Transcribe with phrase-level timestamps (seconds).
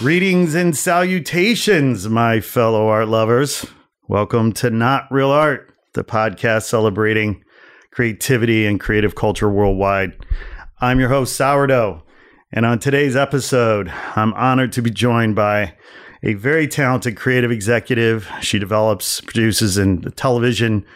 [0.00, 3.66] Greetings and salutations, my fellow art lovers.
[4.08, 7.44] Welcome to Not Real Art, the podcast celebrating
[7.90, 10.16] creativity and creative culture worldwide.
[10.80, 12.02] I'm your host, Sourdough,
[12.50, 15.74] and on today's episode, I'm honored to be joined by
[16.22, 18.26] a very talented creative executive.
[18.40, 20.86] She develops, produces in the television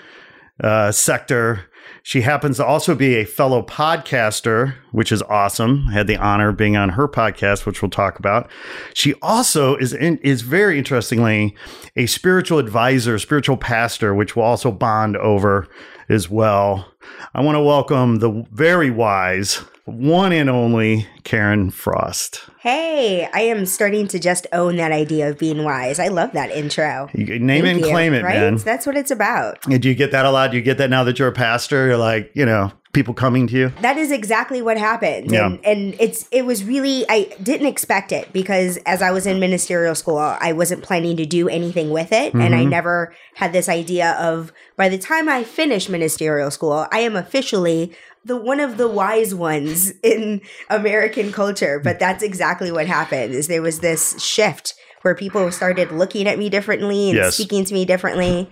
[0.63, 1.67] uh, sector
[2.07, 5.87] she happens to also be a fellow podcaster, which is awesome.
[5.89, 8.51] I had the honor of being on her podcast, which we'll talk about.
[8.93, 11.57] She also is in, is very interestingly
[11.97, 15.67] a spiritual advisor, spiritual pastor, which we'll also bond over
[16.11, 16.93] as well.
[17.33, 22.43] I want to welcome the very wise one and only Karen Frost.
[22.59, 25.99] Hey, I am starting to just own that idea of being wise.
[25.99, 27.09] I love that intro.
[27.13, 28.35] You name Thank it and you, claim it, right?
[28.35, 28.57] man.
[28.57, 29.67] That's what it's about.
[29.67, 30.53] And do you get that a lot?
[30.53, 31.87] Do you get that now that you're a pastor?
[31.87, 33.73] You're like, you know, people coming to you?
[33.83, 35.31] That is exactly what happened.
[35.31, 35.47] Yeah.
[35.47, 39.39] And, and it's it was really I didn't expect it because as I was in
[39.39, 42.29] ministerial school, I wasn't planning to do anything with it.
[42.29, 42.41] Mm-hmm.
[42.41, 42.71] And I mm-hmm.
[42.71, 47.93] never had this idea of by the time I finish ministerial school, I am officially
[48.25, 51.81] the one of the wise ones in American culture.
[51.83, 56.39] But that's exactly what happened is there was this shift where people started looking at
[56.39, 57.35] me differently and yes.
[57.35, 58.51] speaking to me differently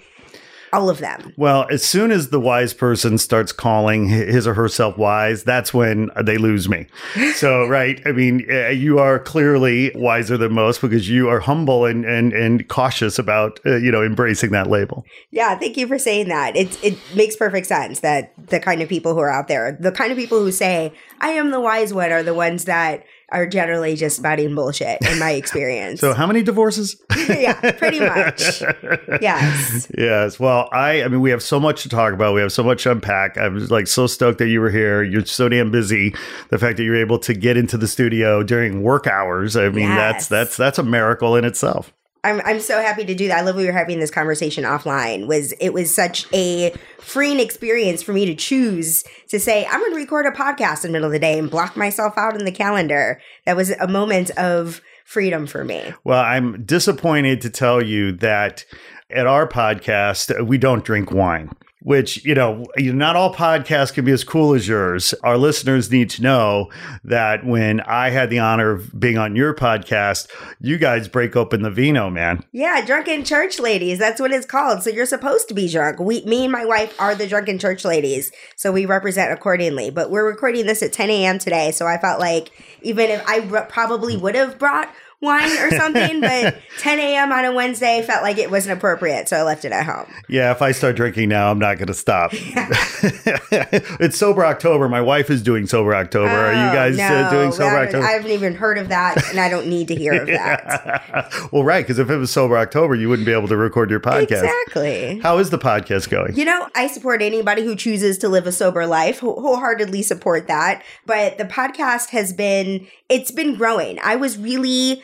[0.72, 1.34] all of them.
[1.36, 6.10] Well, as soon as the wise person starts calling his or herself wise, that's when
[6.24, 6.86] they lose me.
[7.34, 11.84] So, right, I mean, eh, you are clearly wiser than most because you are humble
[11.84, 15.04] and and and cautious about uh, you know embracing that label.
[15.30, 16.56] Yeah, thank you for saying that.
[16.56, 19.92] It it makes perfect sense that the kind of people who are out there, the
[19.92, 23.46] kind of people who say I am the wise one, are the ones that are
[23.46, 24.56] generally just spouting mm-hmm.
[24.56, 26.00] bullshit in my experience.
[26.00, 27.02] so how many divorces?
[27.28, 28.62] yeah, pretty much.
[29.20, 29.88] Yes.
[29.96, 30.40] Yes.
[30.40, 32.34] Well, I I mean we have so much to talk about.
[32.34, 33.38] We have so much to unpack.
[33.38, 35.02] I was like so stoked that you were here.
[35.02, 36.14] You're so damn busy.
[36.50, 39.56] The fact that you're able to get into the studio during work hours.
[39.56, 39.96] I mean, yes.
[39.96, 41.92] that's that's that's a miracle in itself.
[42.24, 43.38] I'm I'm so happy to do that.
[43.38, 45.26] I love we were having this conversation offline.
[45.26, 49.92] Was it was such a freeing experience for me to choose to say I'm going
[49.92, 52.44] to record a podcast in the middle of the day and block myself out in
[52.44, 53.20] the calendar.
[53.44, 55.92] That was a moment of freedom for me.
[56.04, 58.64] Well, I'm disappointed to tell you that
[59.10, 61.50] at our podcast we don't drink wine
[61.82, 65.14] which, you know, not all podcasts can be as cool as yours.
[65.22, 66.70] Our listeners need to know
[67.04, 70.28] that when I had the honor of being on your podcast,
[70.60, 72.44] you guys break open the vino, man.
[72.52, 73.98] Yeah, drunken church ladies.
[73.98, 74.82] That's what it's called.
[74.82, 75.98] So you're supposed to be drunk.
[75.98, 78.30] We, me and my wife are the drunken church ladies.
[78.56, 79.90] So we represent accordingly.
[79.90, 81.38] But we're recording this at 10 a.m.
[81.38, 81.72] today.
[81.72, 82.50] So I felt like
[82.82, 84.92] even if I probably would have brought
[85.22, 87.32] wine or something, but 10 a.m.
[87.32, 90.12] on a Wednesday felt like it wasn't appropriate, so I left it at home.
[90.28, 92.32] Yeah, if I start drinking now, I'm not going to stop.
[92.34, 94.88] it's Sober October.
[94.88, 96.28] My wife is doing Sober October.
[96.28, 98.04] Oh, Are you oh, guys uh, no, uh, doing Sober October?
[98.04, 101.32] I haven't even heard of that, and I don't need to hear of that.
[101.52, 104.00] well, right, because if it was Sober October, you wouldn't be able to record your
[104.00, 104.42] podcast.
[104.42, 105.20] Exactly.
[105.20, 106.34] How is the podcast going?
[106.34, 109.20] You know, I support anybody who chooses to live a sober life.
[109.20, 110.82] Wholeheartedly support that.
[111.06, 114.00] But the podcast has been, it's been growing.
[114.02, 115.02] I was really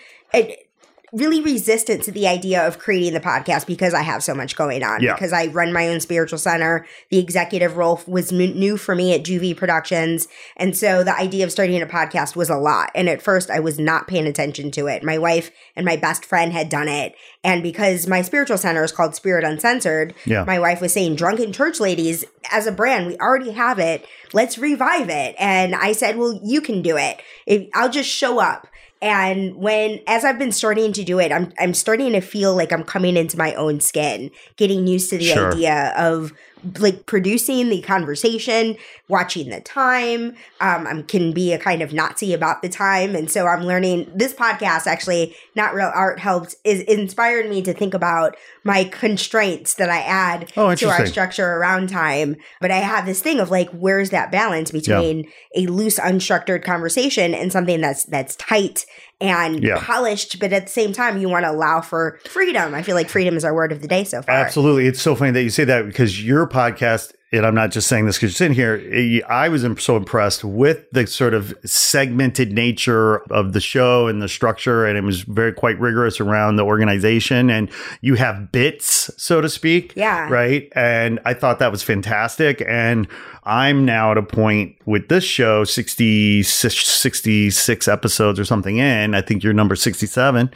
[1.12, 4.83] really resistant to the idea of creating the podcast because I have so much going
[4.83, 5.03] on.
[5.03, 5.15] Yeah.
[5.15, 6.87] Because I run my own spiritual center.
[7.11, 10.28] The executive role was new for me at JuVee Productions.
[10.56, 12.91] And so the idea of starting a podcast was a lot.
[12.94, 15.03] And at first, I was not paying attention to it.
[15.03, 17.15] My wife and my best friend had done it.
[17.43, 20.44] And because my spiritual center is called Spirit Uncensored, yeah.
[20.44, 24.06] my wife was saying, Drunken Church Ladies, as a brand, we already have it.
[24.33, 25.34] Let's revive it.
[25.38, 27.22] And I said, Well, you can do it.
[27.47, 28.68] If, I'll just show up
[29.00, 32.73] and when as I've been starting to do it, I'm I'm starting to feel like
[32.73, 35.53] I'm coming into my own skin, getting used to the sure.
[35.53, 36.33] idea of
[36.78, 38.76] like producing the conversation,
[39.08, 40.37] watching the time.
[40.60, 44.10] Um, I can be a kind of Nazi about the time, and so I'm learning.
[44.14, 49.75] This podcast actually, not real art helped is inspired me to think about my constraints
[49.75, 52.37] that I add oh, to our structure around time.
[52.60, 55.25] But I have this thing of like, where's that balance between
[55.55, 55.62] yeah.
[55.62, 58.87] a loose, unstructured conversation and something that's that's tight
[59.20, 59.82] and yeah.
[59.82, 62.75] polished, but at the same time, you want to allow for freedom.
[62.75, 64.35] I feel like freedom is our word of the day so far.
[64.35, 64.87] Absolutely.
[64.87, 68.07] It's so funny that you say that because your podcast and I'm not just saying
[68.07, 72.53] this because you're sitting here, eh, I was so impressed with the sort of segmented
[72.53, 74.87] nature of the show and the structure.
[74.87, 77.51] And it was very quite rigorous around the organization.
[77.51, 77.71] And
[78.01, 79.93] you have bits, so to speak.
[79.95, 80.29] Yeah.
[80.31, 80.73] Right.
[80.75, 82.63] And I thought that was fantastic.
[82.67, 83.07] And
[83.49, 89.15] I'm now at a point with this show, 60, 66 episodes or something in.
[89.15, 90.51] I think you're number 67.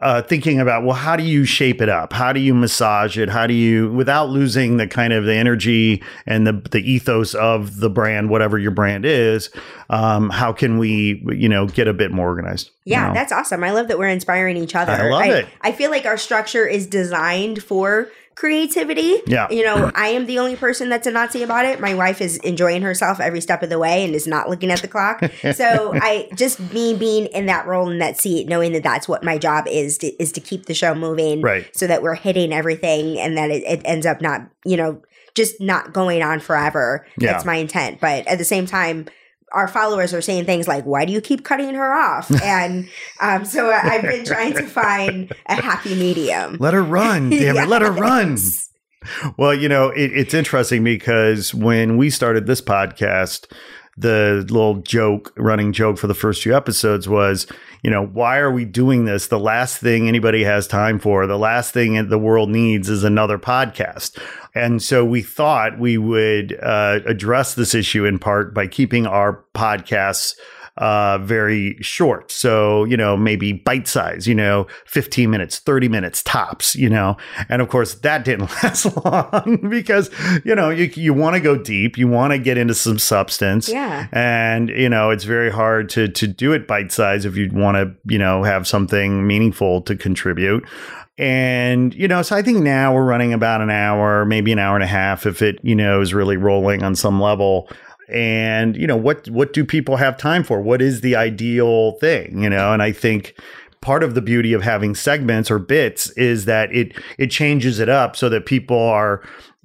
[0.00, 2.14] Uh, thinking about, well, how do you shape it up?
[2.14, 3.28] How do you massage it?
[3.28, 7.80] How do you, without losing the kind of the energy and the, the ethos of
[7.80, 9.50] the brand, whatever your brand is,
[9.88, 12.70] um, how can we, you know, get a bit more organized?
[12.84, 13.14] Yeah, you know?
[13.14, 13.62] that's awesome.
[13.64, 14.92] I love that we're inspiring each other.
[14.92, 15.48] I love it.
[15.60, 18.08] I feel like our structure is designed for
[18.40, 19.20] creativity.
[19.26, 19.48] Yeah.
[19.50, 21.78] You know, I am the only person that's a Nazi about it.
[21.78, 24.80] My wife is enjoying herself every step of the way and is not looking at
[24.80, 25.22] the clock.
[25.54, 29.22] so I just me being in that role in that seat, knowing that that's what
[29.22, 31.68] my job is to, is to keep the show moving, Right.
[31.76, 35.02] So that we're hitting everything and that it, it ends up not, you know,
[35.34, 37.06] just not going on forever.
[37.18, 37.32] Yeah.
[37.32, 38.00] That's my intent.
[38.00, 39.06] But at the same time.
[39.52, 42.88] Our followers are saying things like, "Why do you keep cutting her off?" And
[43.20, 46.56] um, so I've been trying to find a happy medium.
[46.60, 48.38] Let her run, damn it, let her run.
[49.36, 53.50] Well, you know, it, it's interesting because when we started this podcast,
[54.00, 57.46] the little joke, running joke for the first few episodes was,
[57.82, 59.28] you know, why are we doing this?
[59.28, 63.38] The last thing anybody has time for, the last thing the world needs is another
[63.38, 64.18] podcast.
[64.54, 69.44] And so we thought we would uh, address this issue in part by keeping our
[69.54, 70.34] podcasts
[70.80, 72.32] uh, very short.
[72.32, 77.18] So, you know, maybe bite size, you know, 15 minutes, 30 minutes tops, you know.
[77.50, 80.10] And of course, that didn't last long because,
[80.42, 83.68] you know, you, you want to go deep, you want to get into some substance.
[83.68, 84.08] Yeah.
[84.10, 87.76] And, you know, it's very hard to, to do it bite size if you want
[87.76, 90.66] to, you know, have something meaningful to contribute.
[91.18, 94.74] And, you know, so I think now we're running about an hour, maybe an hour
[94.74, 97.68] and a half if it, you know, is really rolling on some level
[98.10, 102.42] and you know what what do people have time for what is the ideal thing
[102.42, 103.34] you know and i think
[103.80, 107.88] part of the beauty of having segments or bits is that it it changes it
[107.88, 109.22] up so that people are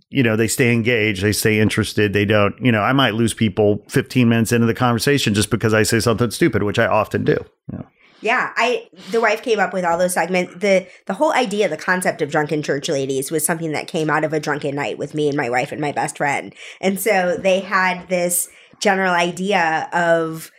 [0.09, 3.33] you know they stay engaged they stay interested they don't you know i might lose
[3.33, 7.23] people 15 minutes into the conversation just because i say something stupid which i often
[7.23, 7.33] do
[7.71, 7.85] you know.
[8.21, 10.55] Yeah, I the wife came up with all those segments.
[10.55, 14.23] The the whole idea, the concept of drunken church ladies was something that came out
[14.23, 16.53] of a drunken night with me and my wife and my best friend.
[16.81, 20.51] And so they had this general idea of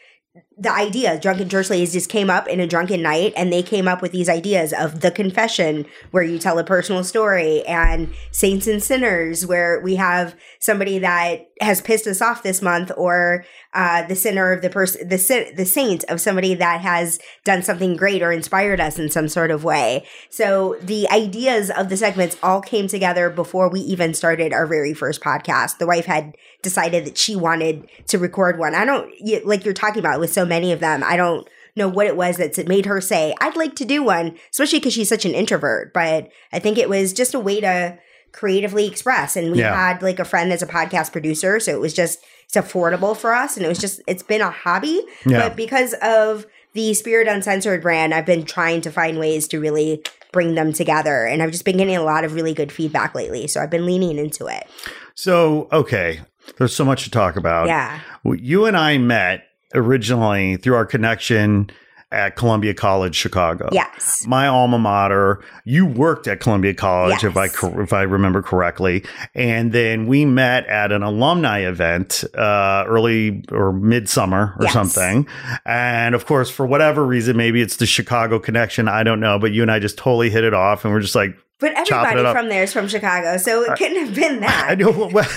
[0.58, 3.86] the idea drunken church ladies just came up in a drunken night and they came
[3.86, 8.66] up with these ideas of the confession where you tell a personal story and saints
[8.66, 13.44] and sinners where we have somebody that has pissed us off this month or
[13.74, 17.62] uh, the sinner of the person the sin- the saint of somebody that has done
[17.62, 20.06] something great or inspired us in some sort of way.
[20.30, 24.94] So the ideas of the segments all came together before we even started our very
[24.94, 25.76] first podcast.
[25.78, 28.74] The wife had decided that she wanted to record one.
[28.74, 29.12] I don't
[29.44, 32.36] like you're talking about with so many of them i don't know what it was
[32.38, 35.92] that made her say i'd like to do one especially because she's such an introvert
[35.92, 37.98] but i think it was just a way to
[38.32, 39.74] creatively express and we Yeah.
[39.74, 43.32] had like a friend that's a podcast producer so it was just it's affordable for
[43.34, 45.48] us and it was just it's been a hobby Yeah.
[45.48, 50.02] but because of the spirit uncensored brand i've been trying to find ways to really
[50.32, 53.46] bring them together and i've just been getting a lot of really good feedback lately
[53.46, 54.66] so i've been leaning into it
[55.14, 56.20] so okay
[56.58, 59.45] there's so much to talk about yeah Well, You and I met
[59.76, 61.70] originally through our connection
[62.12, 63.68] at Columbia College, Chicago.
[63.72, 65.42] yes My alma mater.
[65.64, 67.46] You worked at Columbia College, if I
[67.82, 69.04] if I remember correctly,
[69.34, 74.72] and then we met at an alumni event, uh, early or midsummer or Yes.
[74.72, 75.26] something.
[75.64, 78.86] And of course, for whatever reason, maybe it's the Chicago connection.
[78.86, 81.16] I don't know, but you and I just totally hit it off, and we're just
[81.16, 84.74] like, but everybody from there is from chicago so it couldn't have been that I
[84.74, 84.90] know.
[84.90, 85.28] Well,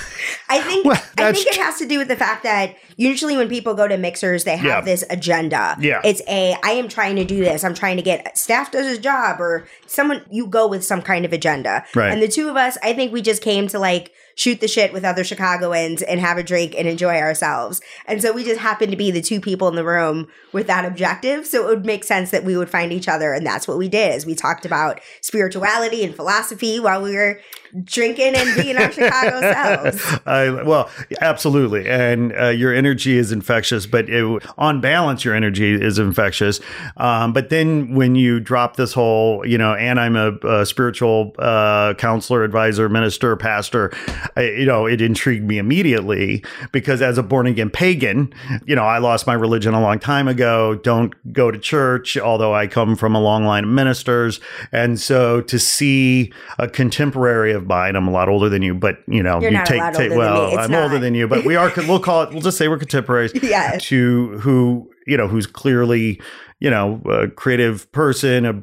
[0.50, 3.48] I think Well, I think it has to do with the fact that usually when
[3.48, 4.82] people go to mixers, they have Yeah.
[4.82, 5.78] this agenda.
[5.80, 6.02] Yeah.
[6.04, 7.64] It's a I am trying to do this.
[7.64, 11.24] I'm trying to get staff does his job or someone you go with some kind
[11.26, 11.86] of agenda.
[11.96, 12.12] Right.
[12.12, 14.94] And the two of us, I think we just came to like shoot the shit
[14.94, 17.82] with other Chicagoans and have a drink and enjoy ourselves.
[18.06, 20.86] And so we just happened to be the two people in the room with that
[20.86, 21.46] objective.
[21.46, 23.34] So it would make sense that we would find each other.
[23.34, 27.42] And that's what we did is we talked about spirituality and philosophy while we were
[27.84, 30.20] drinking and being our Chicago selves.
[30.26, 30.90] I, well,
[31.22, 31.88] absolutely.
[31.88, 36.60] And uh, your energy is infectious, but it, on balance, your energy is infectious.
[36.98, 41.36] Um, but then when you drop this whole, you know, and I'm a, a spiritual
[41.40, 43.92] uh, counselor, advisor, minister, pastor,
[44.36, 48.34] I, you know, it intrigued me immediately because as a born again pagan,
[48.66, 50.76] you know, I lost my religion a long time ago.
[50.76, 54.40] Don't go to church, although I come from a long line of ministers.
[54.72, 58.98] And so to see a contemporary of mine, I'm a lot older than you, but
[59.08, 60.58] you know, You're you take, take well.
[60.58, 60.84] I'm not.
[60.84, 63.84] older than you, but we are, we'll call it, we'll just say we're contemporaries Yes.
[63.86, 66.20] to who, you know, who's clearly,
[66.60, 68.54] you know, a creative person, a,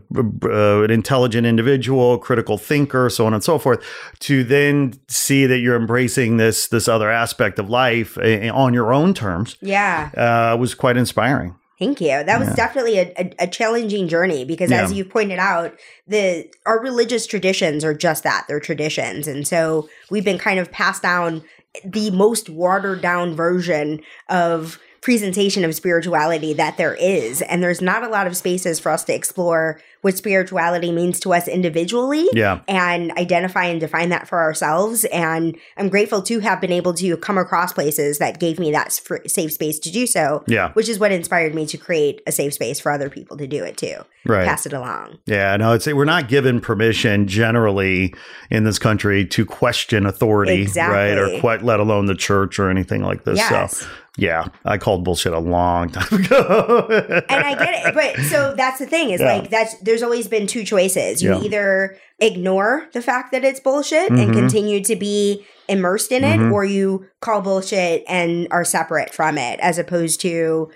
[0.48, 3.82] a- an intelligent individual, critical thinker, so on and so forth,
[4.20, 8.92] to then see that you're embracing this this other aspect of life eh, on your
[8.92, 10.10] own terms Yeah.
[10.16, 11.54] uh, was quite inspiring.
[11.78, 12.24] Thank you.
[12.24, 12.54] That was Yeah.
[12.54, 15.74] definitely a, a, a challenging journey because, as you pointed out,
[16.06, 20.72] the our religious traditions are just that they're traditions, and so we've been kind of
[20.72, 21.42] passed down
[21.84, 28.02] the most watered down version of presentation of spirituality that there is and there's not
[28.02, 32.60] a lot of spaces for us to explore what spirituality means to us individually Yeah.
[32.68, 35.04] and identify and define that for ourselves.
[35.06, 38.92] And I'm grateful to have been able to come across places that gave me that
[39.26, 40.44] safe space to do so.
[40.46, 40.70] Yeah.
[40.74, 43.64] Which is what inspired me to create a safe space for other people to do
[43.64, 43.96] it too.
[44.24, 44.46] Right.
[44.46, 45.18] Pass it along.
[45.26, 48.14] Yeah, no, it's we're not given permission generally
[48.50, 51.16] in this country to question authority, right?
[51.18, 53.38] Or quite let alone the church or anything like this.
[53.38, 53.78] Yes.
[53.78, 53.86] So,
[54.18, 56.86] yeah, I called bullshit a long time ago.
[57.28, 57.94] and I get it.
[57.94, 59.34] But so that's the thing is Yeah.
[59.36, 61.22] like that's there's always been two choices.
[61.22, 61.40] You Yeah.
[61.42, 64.22] either ignore the fact that it's bullshit Mhm.
[64.22, 66.52] and continue to be immersed in it, Mhm.
[66.52, 70.68] or you call bullshit and are separate from it, as opposed to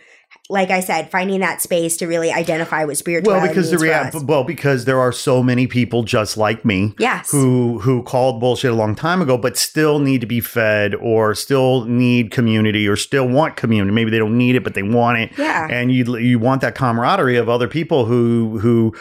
[0.50, 4.10] like I said, finding that space to really identify what spirituality well, because the rea-
[4.24, 7.30] well, because there are so many people just like me Yes.
[7.30, 11.34] who who called bullshit a long time ago, but still need to be fed, or
[11.34, 13.92] still need community, or still want community.
[13.94, 15.30] Maybe they don't need it, but they want it.
[15.38, 15.66] Yeah.
[15.70, 18.94] and you you want that camaraderie of other people who who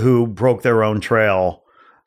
[0.00, 1.61] who broke their own trail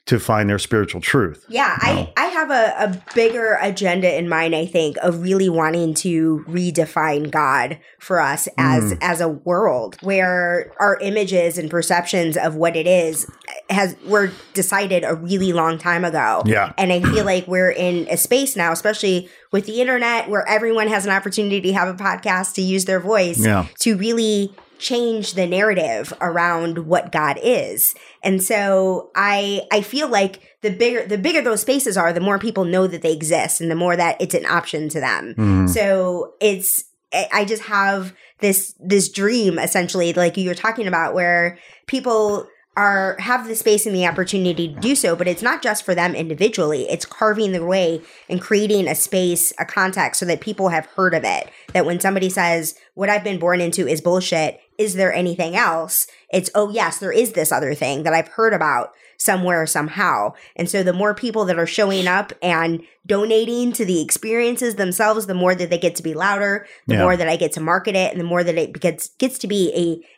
[0.06, 1.46] to find their spiritual truth.
[1.50, 5.96] Yeah, I, I have a, a bigger agenda in mind, I think, of really wanting
[5.96, 8.98] to redefine God for us as Mm.
[9.02, 13.26] as a world where our images and perceptions of what it is
[13.70, 16.44] has were decided a really long time ago.
[16.46, 16.74] Yeah.
[16.78, 20.88] And I feel like we're in a space now, especially with the internet, where everyone
[20.90, 23.66] has an opportunity to have a podcast to use their voice Yeah.
[23.80, 27.96] to really change the narrative around what God is.
[28.24, 32.40] And so I I feel like the bigger the bigger those spaces are, the more
[32.40, 35.36] people know that they exist and the more that it's an option to them.
[35.38, 35.70] Mhm.
[35.70, 41.14] So it's I I just have this this dream essentially like you were talking about
[41.14, 45.62] where people are have the space and the opportunity to do so but it's not
[45.62, 50.26] just for them individually it's carving their way and creating a space a context so
[50.26, 53.88] that people have heard of it that when somebody says what i've been born into
[53.88, 56.08] is bullshit is there anything else?
[56.32, 60.34] It's oh yes there is this other thing that i've heard about somewhere somehow.
[60.58, 65.26] And so the more people that are showing up and donating to the experiences themselves
[65.28, 67.02] the more that they get to be louder the Yeah.
[67.04, 69.48] more that i get to market it and the more that it gets gets to
[69.48, 69.72] be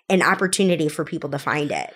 [0.09, 1.93] a an opportunity for people to find it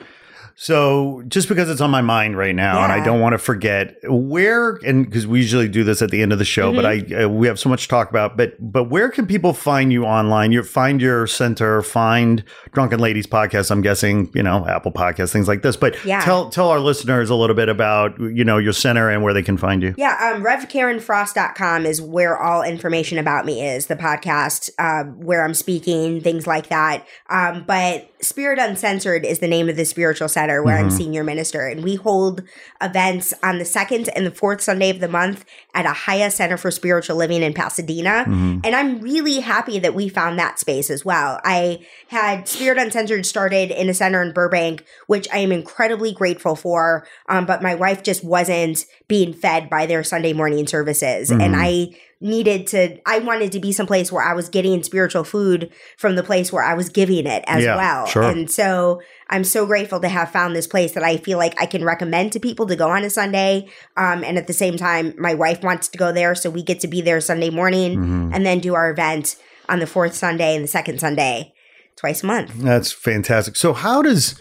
[0.63, 3.95] So, just because it's on my mind right now, and I don't want to forget
[4.03, 7.15] where, and because we usually do this at the end of the show, but Mm-hmm.
[7.15, 8.37] I uh, we have so much to talk about.
[8.37, 10.51] But but where can people find you online?
[10.51, 13.71] You find your center, find Drunken Ladies podcast.
[13.71, 15.75] I'm guessing you know Apple Podcasts, things like this.
[15.75, 16.21] But Yeah.
[16.21, 19.41] tell tell our listeners a little bit about you know your center and where they
[19.41, 19.95] can find you.
[19.97, 25.55] Yeah, um, RevKarenFrost.com is where all information about me is, the podcast, um, where I'm
[25.55, 27.07] speaking, things like that.
[27.31, 30.97] Um, but Spirit Uncensored is the name of the spiritual center where I'm mm-hmm.
[30.97, 31.67] senior minister.
[31.67, 32.43] And we hold
[32.81, 36.71] events on the second and the fourth Sunday of the month at Ahaya Center for
[36.71, 38.25] Spiritual Living in Pasadena.
[38.27, 38.59] Mm-hmm.
[38.63, 41.39] And I'm really happy that we found that space as well.
[41.43, 46.55] I had Spirit Uncensored started in a center in Burbank, which I am incredibly grateful
[46.55, 47.07] for.
[47.29, 51.31] Um, but my wife just wasn't being fed by their Sunday morning services.
[51.31, 51.61] And mm-hmm.
[51.61, 56.15] I needed to, I wanted to be someplace where I was getting spiritual food from
[56.15, 58.05] the place where I was giving it as Yeah, well.
[58.05, 58.23] sure.
[58.23, 61.65] And so I'm so grateful to have found this place that I feel like I
[61.65, 63.67] can recommend to people to go on a Sunday.
[63.97, 66.35] Um, and at the same time, my wife wants to go there.
[66.35, 68.33] So we get to be there Sunday morning Mm-hmm.
[68.33, 69.37] and then do our event
[69.69, 71.53] on the fourth Sunday and the second Sunday
[71.95, 72.51] twice a month.
[72.55, 73.55] That's fantastic.
[73.55, 74.39] So how does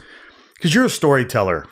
[0.55, 1.67] because you're a storyteller,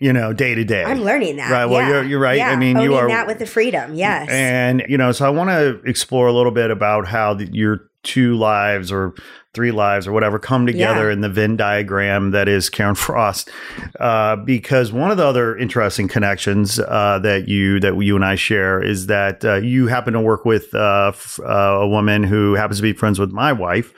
[0.00, 0.84] you know, day to day.
[0.84, 1.50] I'm learning that.
[1.50, 1.88] Right, well, yeah.
[1.88, 2.32] you're- you're right.
[2.40, 2.56] I Yeah.
[2.56, 3.94] mean, you Owning are- that with the freedom.
[3.94, 4.28] Yes.
[4.30, 7.88] And, you know, so I want to explore a little bit about how the, your
[8.02, 9.14] two lives or
[9.58, 11.12] three lives or whatever come together Yeah.
[11.14, 13.50] in the Venn diagram that is Karen Frost.
[13.98, 18.36] Uh, because one of the other interesting connections uh, that you that you and I
[18.36, 21.48] share is that uh, you happen to work with uh, f- uh,
[21.82, 23.92] a woman who happens to be friends with my wife,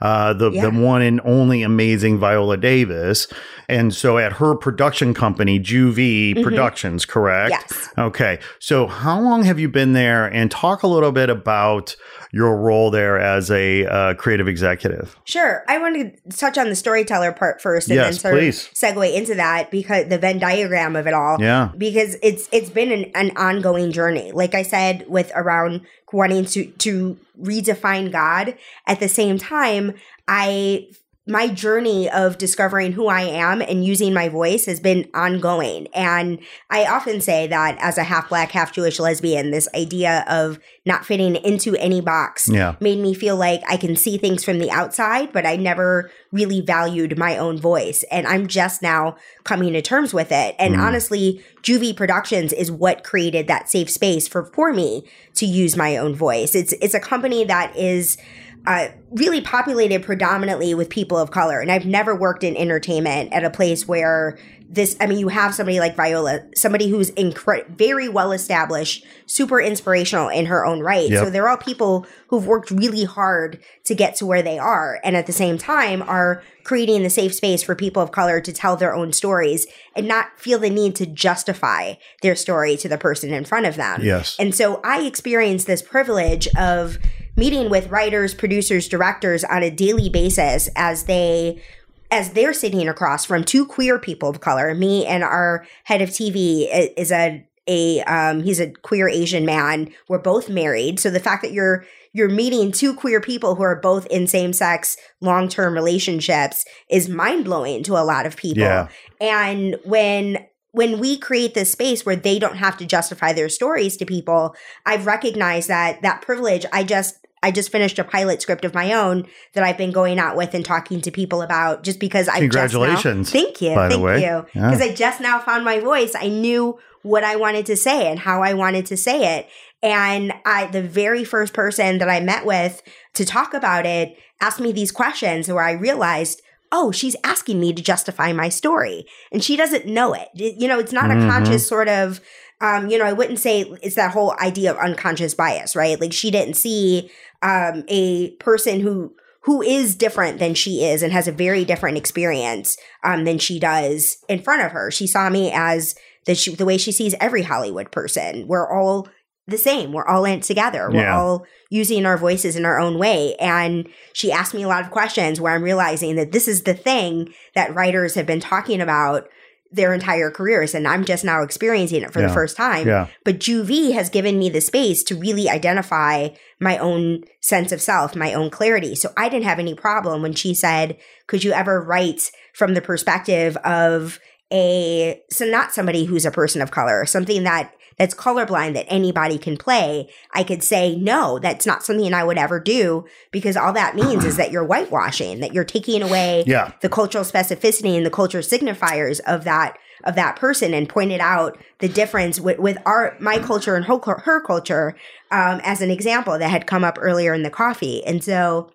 [0.00, 0.62] uh, the Yeah.
[0.62, 3.28] the one and only amazing Viola Davis.
[3.68, 7.54] And so at her production company, JuVee Productions, correct?
[7.54, 7.74] Mm-hmm.
[7.74, 7.88] Yes.
[7.98, 8.38] Okay.
[8.60, 10.26] So how long have you been there?
[10.26, 11.96] And talk a little bit about
[12.32, 15.16] your role there as a uh, creative executive.
[15.24, 15.64] Sure.
[15.68, 18.68] I want to touch on the storyteller part first and Yes, then sort please.
[18.68, 21.36] of segue into that because the Venn diagram of it all.
[21.40, 21.70] Yeah.
[21.76, 24.32] Because it's it's been an, an ongoing journey.
[24.32, 28.56] Like I said, with around wanting to to redefine God.
[28.86, 29.94] At the same time,
[30.26, 30.88] I
[31.26, 35.86] my journey of discovering who I am and using my voice has been ongoing.
[35.94, 40.58] And I often say that as a half black, half Jewish lesbian, this idea of
[40.84, 42.74] not fitting into any box Yeah.
[42.80, 46.60] made me feel like I can see things from the outside, but I never really
[46.60, 48.02] valued my own voice.
[48.10, 49.14] And I'm just now
[49.44, 50.56] coming to terms with it.
[50.58, 50.82] And mm-hmm.
[50.82, 55.96] honestly, JuVee Productions is what created that safe space for, for me to use my
[55.96, 56.56] own voice.
[56.56, 58.18] It's it's a company that is
[58.66, 61.60] uh, really populated predominantly with people of color.
[61.60, 64.38] And I've never worked in entertainment at a place where
[64.72, 69.60] this, I mean, you have somebody like Viola, somebody who's incre- very well established, super
[69.60, 71.10] inspirational in her own right.
[71.10, 71.24] Yep.
[71.24, 74.98] So they're all people who've worked really hard to get to where they are.
[75.04, 78.52] And at the same time, are creating the safe space for people of color to
[78.52, 82.96] tell their own stories and not feel the need to justify their story to the
[82.96, 84.00] person in front of them.
[84.02, 84.36] Yes.
[84.38, 86.96] And so I experienced this privilege of
[87.36, 91.62] meeting with writers, producers, directors on a daily basis as they
[92.10, 94.74] as they're sitting across from two queer people of color.
[94.74, 99.92] Me and our head of TV is a a um he's a queer Asian man.
[100.08, 101.00] We're both married.
[101.00, 104.98] So the fact that you're you're meeting two queer people who are both in same-sex
[105.22, 108.64] long-term relationships is mind-blowing to a lot of people.
[108.64, 108.88] Yeah.
[109.18, 113.96] And when when we create this space where they don't have to justify their stories
[113.98, 116.66] to people, I've recognized that that privilege.
[116.72, 120.18] I just I just finished a pilot script of my own that I've been going
[120.18, 123.74] out with and talking to people about just because I Congratulations, Thank you.
[123.74, 124.16] by the thank way.
[124.20, 124.46] you.
[124.54, 124.70] Yeah.
[124.70, 126.14] Because I just now found my voice.
[126.14, 129.48] I knew what I wanted to say and how I wanted to say it.
[129.82, 132.80] And I the very first person that I met with
[133.14, 136.42] to talk about it asked me these questions where I realized
[136.74, 139.04] oh, she's asking me to justify my story.
[139.30, 140.28] And she doesn't know it.
[140.32, 141.26] You know, it's not Mhm.
[141.26, 142.18] a conscious sort of,
[142.62, 146.00] um, you know, I wouldn't say it's that whole idea of unconscious bias, right?
[146.00, 147.10] Like she didn't see
[147.42, 151.96] um, a person who who is different than she is and has a very different
[151.98, 154.88] experience um, than she does in front of her.
[154.92, 158.46] She saw me as the, she, the way she sees every Hollywood person.
[158.46, 159.08] We're all
[159.48, 159.92] the same.
[159.92, 160.88] We're all in it together.
[160.88, 161.18] We're Yeah.
[161.18, 163.34] all using our voices in our own way.
[163.40, 166.74] And she asked me a lot of questions where I'm realizing that this is the
[166.74, 169.28] thing that writers have been talking about
[169.72, 170.74] their entire careers.
[170.74, 172.28] And I'm just now experiencing it for Yeah.
[172.28, 172.86] the first time.
[172.86, 173.06] Yeah.
[173.24, 176.28] But JuVee has given me the space to really identify
[176.60, 178.94] my own sense of self, my own clarity.
[178.94, 182.82] So I didn't have any problem when she said, Could you ever write from the
[182.82, 184.18] perspective of
[184.52, 189.38] a so not somebody who's a person of color, something that that's colorblind that anybody
[189.38, 193.72] can play, I could say, no, that's not something I would ever do because all
[193.72, 196.72] that means is that you're whitewashing, that you're taking away Yeah.
[196.80, 201.56] the cultural specificity and the cultural signifiers of that of that person and pointed out
[201.78, 204.96] the difference with, with our my culture and her, her culture
[205.30, 208.72] um, as an example that had come up earlier in the coffee and so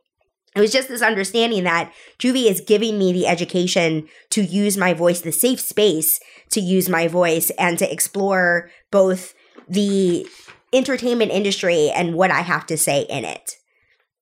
[0.56, 4.92] it was just this understanding that JuVee is giving me the education to use my
[4.94, 6.20] voice, the safe space
[6.52, 9.34] to use my voice and to explore both
[9.68, 10.28] the
[10.74, 13.54] entertainment industry and what I have to say in it.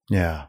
[0.10, 0.48] Yeah.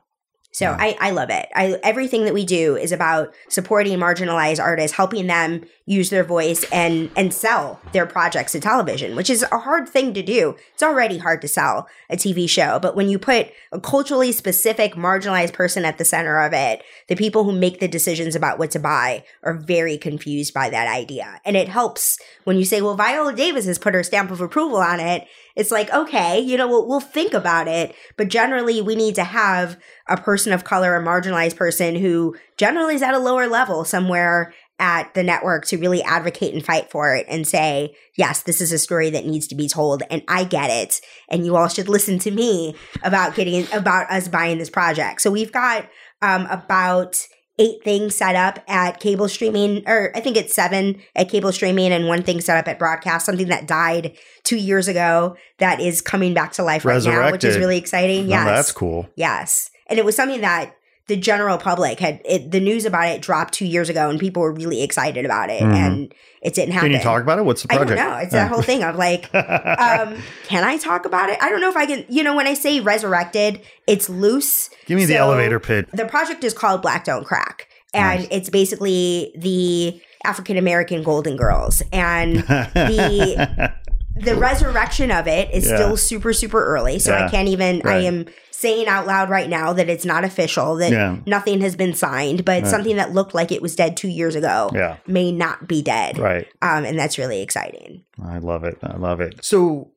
[0.57, 0.75] So.
[0.79, 1.51] I, I love it.
[1.55, 6.64] I everything that we do is about supporting marginalized artists, helping them use their voice
[6.73, 10.57] and and sell their projects to television, which is a hard thing to do.
[10.73, 14.95] It's already hard to sell a TV show, but when you put a culturally specific
[14.95, 18.71] marginalized person at the center of it, the people who make the decisions about what
[18.71, 21.38] to buy are very confused by that idea.
[21.45, 24.79] And it helps when you say, "Well, Viola Davis has put her stamp of approval
[24.79, 28.95] on it." It's like, okay, you know, we'll, we'll think about it, but generally we
[28.95, 33.19] need to have a person of color, a marginalized person who generally is at a
[33.19, 37.97] lower level somewhere at the network to really advocate and fight for it and say,
[38.16, 41.01] yes, this is a story that needs to be told and I get it.
[41.31, 45.23] And you all should listen to me about getting, about us buying this project.
[45.23, 45.88] So we've got
[46.21, 47.27] um, about
[47.59, 51.92] eight things set up at cable streaming, or I think it's seven at cable streaming
[51.92, 56.03] and one thing set up at broadcast, something that died two years ago that is
[56.03, 58.29] coming back to life right now, which is really exciting.
[58.29, 58.45] Yes.
[58.45, 59.09] that's cool.
[59.16, 59.71] Yes.
[59.87, 60.77] And it was something that
[61.09, 64.42] the general public had it, the news about it dropped two years ago, and people
[64.42, 65.75] were really excited about it, Mhm.
[65.75, 66.90] and it didn't happen.
[66.90, 67.45] Can you talk about it?
[67.45, 67.92] What's the project?
[67.92, 68.16] I don't know.
[68.19, 70.16] It's that whole thing of like, um,
[70.49, 71.38] can I talk about it?
[71.40, 72.05] I don't know if I can.
[72.09, 74.69] You know, when I say resurrected, it's loose.
[74.87, 75.87] Give me the elevator pitch.
[75.92, 78.29] The project is called Black Don't Crack, and Nice.
[78.33, 83.73] it's basically the African American Golden Girls, and the
[84.19, 85.77] the resurrection of it is Yeah.
[85.77, 86.99] still super super early.
[86.99, 87.27] So Yeah.
[87.27, 87.83] I can't even.
[87.85, 88.25] I am
[88.59, 90.77] saying out loud right now that it's not official.
[90.77, 91.16] That Yeah.
[91.27, 92.71] nothing has been signed, but Right.
[92.71, 96.19] something that looked like it was dead two years ago yeah, may not be dead.
[96.19, 96.47] right.
[96.62, 98.03] Um, and that's really exciting.
[98.25, 98.79] I love it.
[98.83, 99.35] I love it.
[99.42, 99.90] So,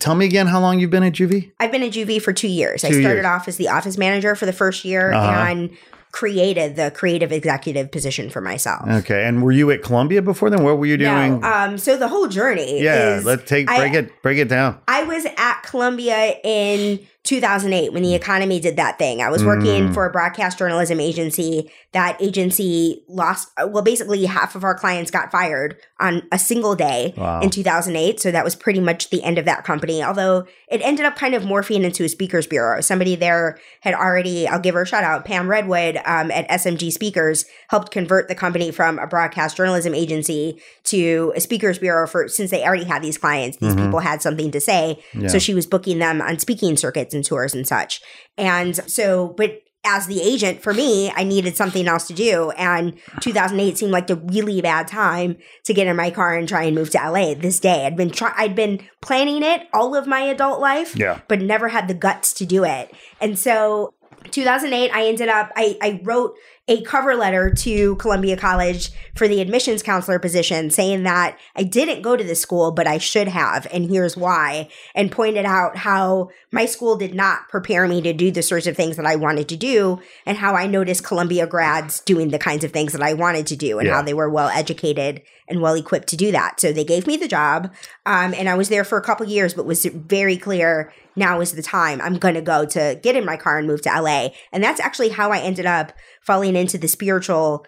[0.00, 1.52] tell me again how long you've been at JuVee?
[1.60, 2.84] I've been at JuVee for two years.
[2.84, 3.24] I started years.
[3.26, 5.46] off as the office manager for the first year Uh-huh.
[5.48, 5.70] and
[6.12, 8.88] created the creative executive position for myself.
[8.88, 10.62] Okay, and were you at Columbia before then?
[10.64, 11.40] What were you doing?
[11.40, 14.48] No, um, so the whole journey yeah, is let's take I- break it break it
[14.48, 14.78] down.
[14.88, 19.20] I was at Columbia in 2008 when the economy did that thing.
[19.20, 19.94] I was working Mm.
[19.94, 21.70] for a broadcast journalism agency.
[21.92, 26.74] That agency lost, uh, well, basically half of our clients got fired on a single
[26.74, 27.40] day Wow.
[27.40, 28.20] in 2008.
[28.20, 30.02] So that was pretty much the end of that company.
[30.02, 32.80] Although it ended up kind of morphing into a speakers bureau.
[32.80, 36.90] Somebody there had already, I'll give her a shout out, Pam Redwood um, at SMG
[36.92, 42.28] Speakers helped convert the company from a broadcast journalism agency to a speakers bureau for
[42.28, 43.56] since they already had these clients.
[43.58, 43.84] These Mhm.
[43.86, 44.98] people had something to say.
[45.14, 45.28] Yeah.
[45.28, 48.00] So she was booking them on speaking circuits and tours and such.
[48.38, 52.50] And so, but as the agent for me, I needed something else to do.
[52.52, 56.64] And 2008 seemed like a really bad time to get in my car and try
[56.64, 57.86] and move to LA this day.
[57.86, 61.20] I'd been try- I'd been planning it all of my adult life, yeah.
[61.28, 62.92] but never had the guts to do it.
[63.20, 63.94] And so
[64.30, 66.34] 2008, I ended up, I, I wrote
[66.68, 72.02] a cover letter to Columbia College for the admissions counselor position saying that I didn't
[72.02, 73.68] go to this school, but I should have.
[73.72, 74.68] And here's why.
[74.94, 78.76] And pointed out how my school did not prepare me to do the sorts of
[78.76, 82.64] things that I wanted to do and how I noticed Columbia grads doing the kinds
[82.64, 83.94] of things that I wanted to do and Yeah.
[83.94, 86.58] how they were well educated and well equipped to do that.
[86.60, 87.72] So they gave me the job.
[88.04, 91.52] Um, and I was there for a couple years, but was very clear now is
[91.52, 94.30] the time I'm going to go to get in my car and move to LA.
[94.52, 95.92] And that's actually how I ended up
[96.26, 97.64] falling into the spiritual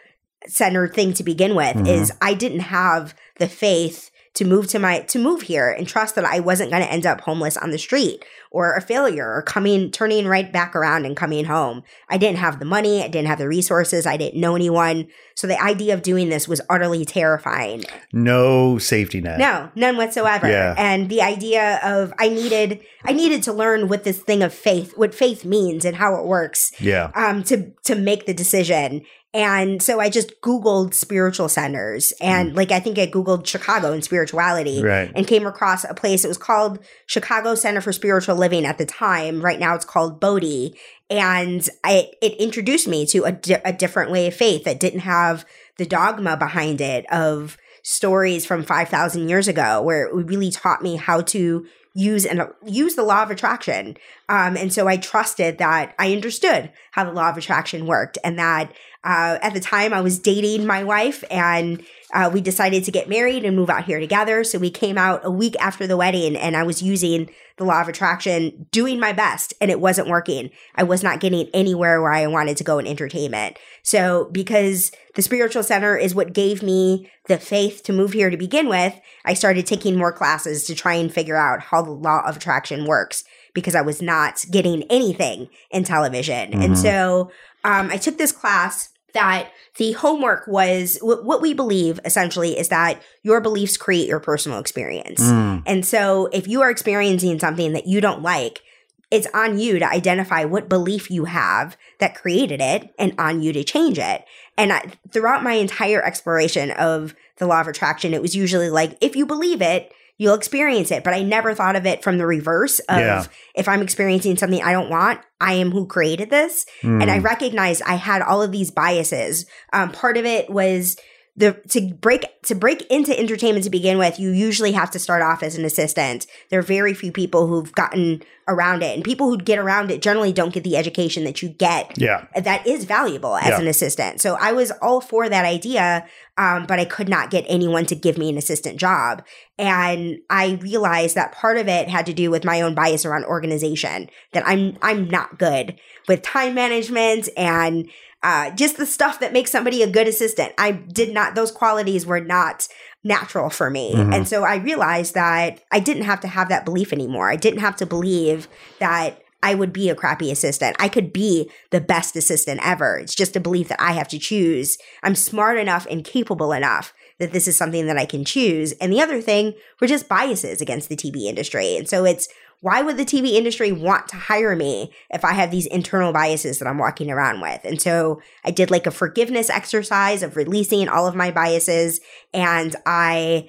[0.47, 1.88] centered thing to begin with Mhm.
[1.88, 6.14] is I didn't have the faith to move to my to move here and trust
[6.14, 9.43] that I wasn't going to end up homeless on the street or a failure or
[9.43, 11.83] coming turning right back around and coming home.
[12.09, 15.09] I didn't have the money, I didn't have the resources, I didn't know anyone.
[15.35, 17.85] So the idea of doing this was utterly terrifying.
[18.12, 19.38] No safety net.
[19.38, 20.49] No, none whatsoever.
[20.49, 20.75] Yeah.
[20.79, 24.93] And the idea of I needed I needed to learn what this thing of faith,
[24.97, 27.11] what faith means and how it works Yeah.
[27.14, 29.03] um to to make the decision.
[29.35, 34.03] And so I just Googled spiritual centers and like I think I Googled Chicago and
[34.03, 34.85] spirituality Mm.
[34.85, 35.12] Right.
[35.14, 36.25] and came across a place.
[36.25, 39.43] It was called Chicago Center for Spiritual Living at the time.
[39.43, 40.75] Right now it's called Bodhi.
[41.11, 45.01] And I, it introduced me to a, di- a different way of faith that didn't
[45.01, 45.45] have
[45.77, 50.97] the dogma behind it of stories from 5,000 years ago, where it really taught me
[50.97, 53.97] how to use and use the law of attraction.
[54.29, 58.38] Um, and so I trusted that I understood how the law of attraction worked and
[58.38, 58.73] that
[59.04, 61.82] uh, at the time I was dating my wife and
[62.12, 64.42] uh, we decided to get married and move out here together.
[64.42, 67.80] So we came out a week after the wedding and I was using the law
[67.80, 70.50] of attraction, doing my best, and it wasn't working.
[70.74, 73.58] I was not getting anywhere where I wanted to go in entertainment.
[73.82, 78.37] So because the spiritual center is what gave me the faith to move here to
[78.37, 82.22] begin with, I started taking more classes to try and figure out how the law
[82.26, 86.52] of attraction works because I was not getting anything in television.
[86.52, 86.64] Mhm.
[86.64, 87.30] And so
[87.64, 92.68] um, I took this class that the homework was wh- what we believe essentially is
[92.68, 95.21] that your beliefs create your personal experience.
[95.23, 95.62] Mm.
[95.66, 98.62] And so if you are experiencing something that you don't like,
[99.11, 103.53] it's on you to identify what belief you have that created it and on you
[103.55, 104.25] to change it.
[104.59, 108.99] And I, throughout my entire exploration of the law of attraction, it was usually like,
[109.01, 111.04] if you believe it, you'll experience it.
[111.04, 113.24] But I never thought of it from the reverse of Yeah.
[113.54, 116.66] if I'm experiencing something I don't want, I am who created this.
[116.83, 117.00] Mm.
[117.02, 119.46] And I recognized I had all of these biases.
[119.72, 120.96] Um, part of it was
[121.38, 124.18] the to break to break into entertainment to begin with.
[124.18, 126.27] You usually have to start off as an assistant.
[126.51, 130.03] There are very few people who've gotten around it, and people who get around it
[130.03, 132.27] generally don't get the education that you get yeah.
[132.35, 133.61] that is valuable as Yeah.
[133.61, 134.20] an assistant.
[134.20, 136.07] So I was all for that idea,
[136.38, 139.22] um, but I could not get anyone to give me an assistant job.
[139.59, 143.27] And I realized that part of it had to do with my own bias around
[143.27, 144.09] organization.
[144.33, 147.88] That I'm I'm not good with time management and
[148.22, 150.52] uh, just the stuff that makes somebody a good assistant.
[150.59, 152.66] I did not; those qualities were not
[153.04, 153.94] natural for me.
[153.94, 154.14] Mhm.
[154.14, 157.31] And so I realized that I didn't have to have that belief anymore.
[157.31, 158.48] I didn't have to believe
[158.81, 160.74] that I would be a crappy assistant.
[160.81, 162.98] I could be the best assistant ever.
[162.98, 164.78] It's just a belief that I have to choose.
[165.04, 168.72] I'm smart enough and capable enough that this is something that I can choose.
[168.72, 171.76] And the other thing were just biases against the TV industry.
[171.76, 172.28] And so it's
[172.61, 176.59] why would the TV industry want to hire me if I have these internal biases
[176.59, 177.64] that I'm walking around with?
[177.64, 182.01] And so I did like a forgiveness exercise of releasing all of my biases
[182.35, 183.49] and I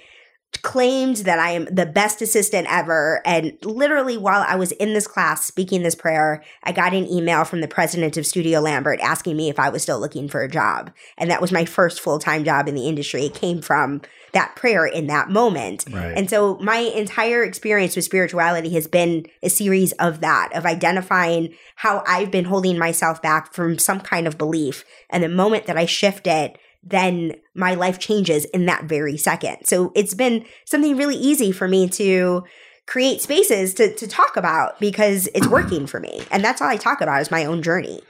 [0.61, 3.21] claimed that I am the best assistant ever.
[3.25, 7.45] And literally, while I was in this class speaking this prayer, I got an email
[7.45, 10.49] from the president of Studio Lambert asking me if I was still looking for a
[10.49, 10.91] job.
[11.17, 13.25] And that was my first full time job in the industry.
[13.25, 14.01] It came from
[14.33, 15.85] that prayer in that moment.
[15.91, 16.17] Right.
[16.17, 21.55] And so my entire experience with spirituality has been a series of that, of identifying
[21.75, 24.83] how I've been holding myself back from some kind of belief.
[25.09, 29.57] And the moment that I shift it, then my life changes in that very second.
[29.65, 32.43] So it's been something really easy for me to
[32.87, 36.21] create spaces to, to talk about because it's working for me.
[36.31, 38.01] And that's all I talk about is my own journey.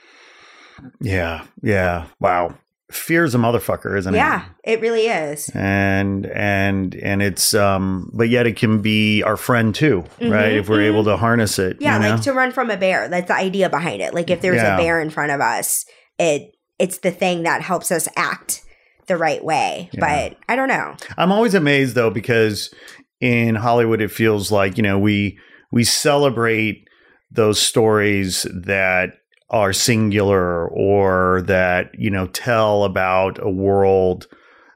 [1.02, 1.46] Yeah.
[1.62, 2.06] Yeah.
[2.20, 2.56] Wow.
[2.92, 4.18] Fear's a motherfucker, isn't it?
[4.18, 5.48] Yeah, it really is.
[5.54, 10.70] and and and it's um but yet it can be our friend too right if
[10.70, 12.10] we're able to harness it Mm-hmm, Yeah, you know?
[12.16, 13.08] like to run from a bear.
[13.08, 14.16] That's the idea behind it.
[14.16, 14.74] Like if there's Yeah.
[14.74, 15.86] a bear in front of us,
[16.18, 18.64] it it's the thing that helps us act
[19.08, 19.90] the right way.
[19.92, 20.00] Yeah.
[20.30, 20.96] But I don't know.
[21.18, 22.74] i'm always amazed though because
[23.22, 25.38] in hollywood it feels like you know we
[25.72, 26.88] we celebrate
[27.32, 29.10] those stories that
[29.50, 34.28] are singular or that you know tell about a world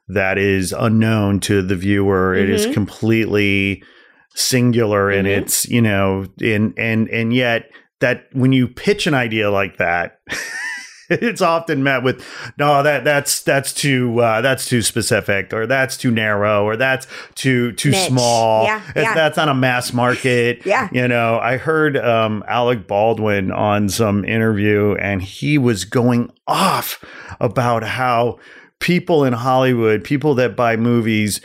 [0.08, 2.74] that is unknown to the viewer it is Mhm.
[2.74, 3.84] completely
[4.36, 5.38] singular and Mhm.
[5.38, 10.18] it's you know and and and yet that when you pitch an idea like that
[11.10, 12.26] it's often met with
[12.58, 17.08] no that that's that's too uh, that's too specific or that's too narrow or that's
[17.36, 18.08] too too Niche.
[18.08, 19.14] small Yeah, yeah.
[19.14, 20.90] that's on a mass market Yeah.
[20.92, 27.04] you know i heard um, alec baldwin on some interview and he was going off
[27.40, 28.40] about how
[28.80, 31.42] people in hollywood people that buy movies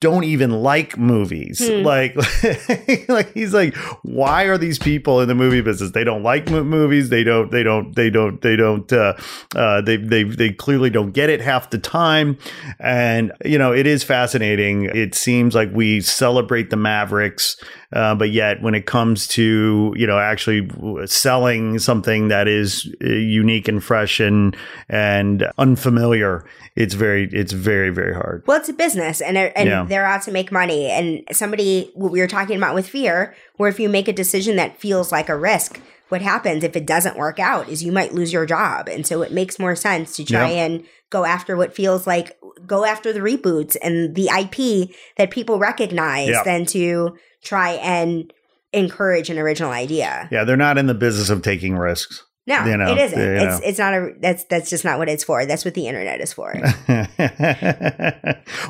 [0.00, 1.66] don't even like movies.
[1.66, 1.82] Hmm.
[1.82, 2.16] Like,
[3.08, 5.92] like he's like, why are these people in the movie business?
[5.92, 7.10] They don't like movies.
[7.10, 7.50] They don't.
[7.50, 7.94] They don't.
[7.94, 8.40] They don't.
[8.40, 8.90] They don't.
[8.92, 9.14] Uh,
[9.54, 12.38] uh, they they they clearly don't get it half the time.
[12.78, 14.84] And you know, it is fascinating.
[14.84, 17.56] It seems like we celebrate the Mavericks,
[17.92, 20.70] uh, but yet when it comes to you know actually
[21.06, 24.56] selling something that is uh, unique and fresh and
[24.88, 28.44] and unfamiliar, it's very it's very very hard.
[28.46, 29.84] Well, it's a business and, and Yeah.
[29.88, 30.88] they're out to make money.
[30.90, 34.56] And somebody, what we were talking about with fear, where if you make a decision
[34.56, 38.12] that feels like a risk, what happens if it doesn't work out is you might
[38.14, 38.88] lose your job.
[38.88, 40.64] And so it makes more sense to try Yeah.
[40.64, 45.58] and go after what feels like go after the reboots and the IP that people
[45.58, 46.42] recognize Yeah.
[46.44, 48.32] than to try and
[48.72, 50.28] encourage an original idea.
[50.30, 52.22] Yeah, they're not in the business of taking risks.
[52.50, 53.18] No, You know, it isn't.
[53.18, 53.66] you It's know.
[53.68, 55.46] it's not a that's that's just not what it's for.
[55.46, 56.52] That's what the internet is for.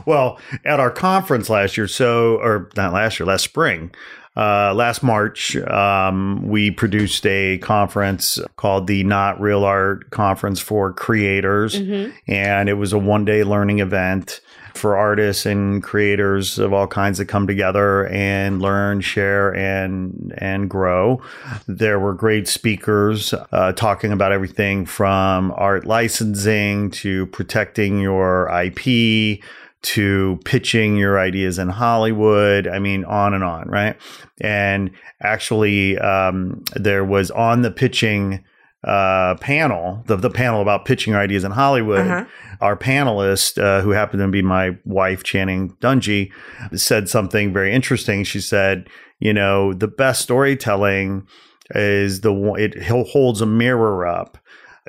[0.06, 3.90] well, at our conference last year, so or not last year, last spring,
[4.36, 10.92] uh, last March, um, we produced a conference called the Not Real Art Conference for
[10.92, 12.12] Creators, Mhm.
[12.28, 14.40] and it was a one-day learning event
[14.74, 20.68] for artists and creators of all kinds that come together and learn, share, and and
[20.68, 21.22] grow.
[21.66, 29.40] There were great speakers uh, talking about everything from art licensing to protecting your IP
[29.82, 32.68] to pitching your ideas in Hollywood.
[32.68, 33.96] I mean, on and on, right?
[34.40, 34.90] And
[35.22, 38.44] actually, um, there was on the pitching
[38.84, 42.24] uh, panel, the, the panel about pitching ideas in Hollywood, Uh-huh.
[42.60, 46.32] our panelist, uh, who happened to be my wife, Channing Dungey,
[46.74, 48.24] said something very interesting.
[48.24, 48.88] She said,
[49.18, 51.26] you know, the best storytelling
[51.74, 54.38] is the one, it holds a mirror up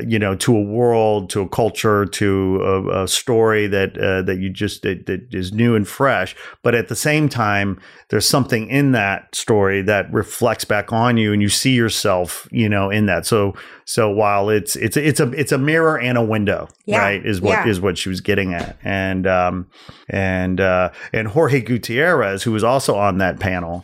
[0.07, 4.39] you know to a world to a culture to a, a story that uh, that
[4.39, 8.69] you just that, that is new and fresh but at the same time there's something
[8.69, 13.05] in that story that reflects back on you and you see yourself you know in
[13.05, 13.53] that so
[13.85, 16.99] so while it's it's it's a it's a mirror and a window Yeah.
[16.99, 17.83] right is what is Yeah.
[17.83, 19.67] what she was getting at and um
[20.09, 23.83] and uh and Jorge Gutierrez who was also on that panel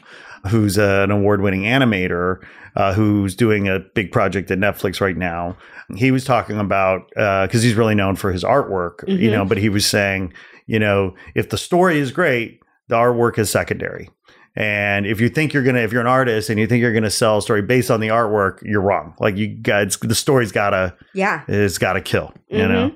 [0.50, 2.38] who's an award-winning animator
[2.78, 5.58] uh, who's doing a big project at Netflix right now.
[5.96, 9.32] He was talking about because he's really known for his artwork, you Mhm.
[9.34, 9.46] know.
[9.46, 10.32] But he was saying,
[10.68, 14.10] you know, if the story is great, the artwork is secondary.
[14.56, 17.10] And if you think you're gonna, if you're an artist and you think you're gonna
[17.12, 19.14] sell a story based on the artwork, you're wrong.
[19.20, 21.42] Like you guys, the story's gotta, Yeah.
[21.48, 22.92] it's gotta kill, you know.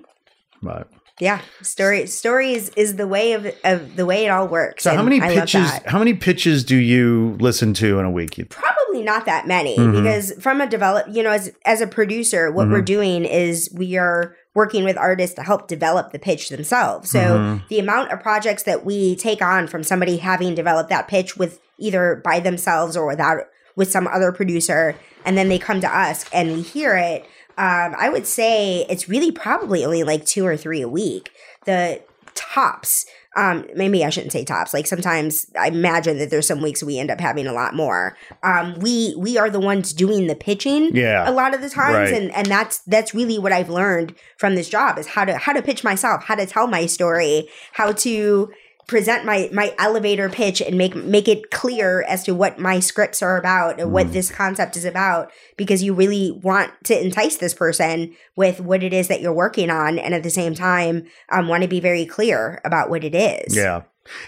[0.63, 0.89] But
[1.21, 4.83] Yeah, story stories is the way of of the way it all works.
[4.83, 5.69] so, how many I pitches?
[5.85, 8.43] How many pitches do you listen to in a week?
[8.49, 9.91] Probably not that many Mhm.
[10.03, 12.85] because from a develop, you know, as as a producer, what we're Mhm.
[12.85, 17.11] doing is we are working with artists to help develop the pitch themselves.
[17.11, 17.61] So Mhm.
[17.69, 21.59] the amount of projects that we take on from somebody having developed that pitch with
[21.77, 23.41] either by themselves or without
[23.75, 27.25] with some other producer, and then they come to us and we hear it.
[27.57, 31.31] Um, I would say it's really probably only like two or three a week.
[31.65, 32.01] The
[32.33, 36.81] tops um maybe i shouldn't say tops like sometimes i imagine that there's some weeks
[36.83, 40.35] we end up having a lot more um we we are the ones doing the
[40.35, 41.29] pitching Yeah.
[41.29, 42.13] a lot of the times Right.
[42.13, 45.51] and and that's that's really what i've learned from this job is how to how
[45.53, 48.51] to pitch myself how to tell my story how to
[48.91, 53.21] present my my elevator pitch and make make it clear as to what my scripts
[53.21, 53.93] are about and Mm.
[53.93, 58.83] what this concept is about because you really want to entice this person with what
[58.83, 61.79] it is that you're working on and at the same time um, want to be
[61.79, 63.83] very clear about what it is Yeah.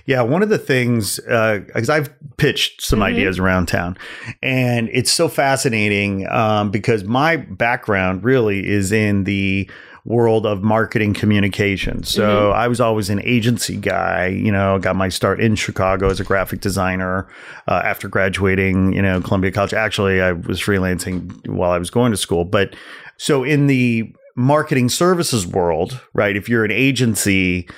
[0.06, 0.22] Yeah.
[0.22, 3.04] One of the things, because I've pitched some Mhm.
[3.12, 3.98] ideas around town,
[4.42, 9.68] and it's so fascinating um, because my background really is in the
[10.06, 12.04] world of marketing communication.
[12.04, 16.20] So I was always an agency guy, you know, got my start in Chicago as
[16.20, 17.30] a graphic designer
[17.70, 19.74] uh, after graduating, you know, Columbia College.
[19.74, 22.44] Actually, I was freelancing while I was going to school.
[22.44, 22.76] But
[23.16, 27.70] so in the marketing services world, right, if you're an agency,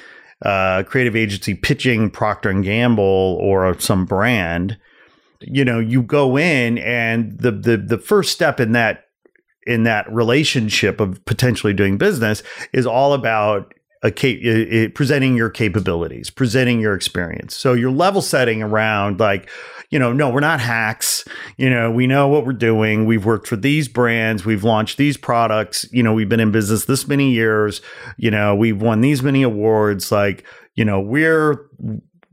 [0.43, 4.77] uh, creative agency pitching Procter and Gamble or some brand,
[5.41, 9.04] you know, you go in and the the the first step in that
[9.65, 13.73] in that relationship of potentially doing business is all about
[14.03, 17.55] a cap- presenting your capabilities, presenting your experience.
[17.55, 19.49] So you're level setting around like,
[19.89, 21.25] you know, no, we're not hacks.
[21.57, 23.05] You know, we know what we're doing.
[23.05, 24.45] We've worked for these brands.
[24.45, 25.85] We've launched these products.
[25.91, 27.81] You know, we've been in business this many years.
[28.17, 30.11] You know, we've won these many awards.
[30.11, 31.69] Like, you know, we're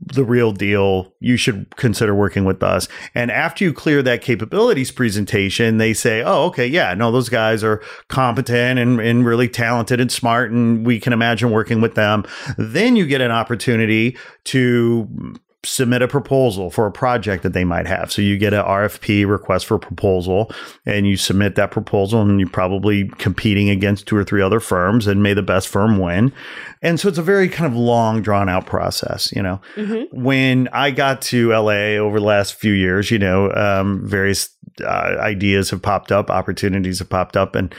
[0.07, 1.13] the real deal.
[1.19, 2.87] You should consider working with us.
[3.15, 7.63] And after you clear that capabilities presentation, they say, oh, okay, yeah, no, those guys
[7.63, 12.25] are competent and, and really talented and smart, and we can imagine working with them.
[12.57, 17.87] Then you get an opportunity to submit a proposal for a project that they might
[17.87, 18.11] have.
[18.11, 20.51] So you get an RFP request for proposal
[20.85, 25.07] and you submit that proposal and you're probably competing against two or three other firms
[25.07, 26.33] and may the best firm win.
[26.81, 29.61] And so it's a very kind of long drawn out process, you know.
[29.77, 30.07] Mhm.
[30.11, 34.49] When I got to LA over the last few years, you know, um, various
[34.83, 37.73] uh, ideas have popped up, opportunities have popped up, and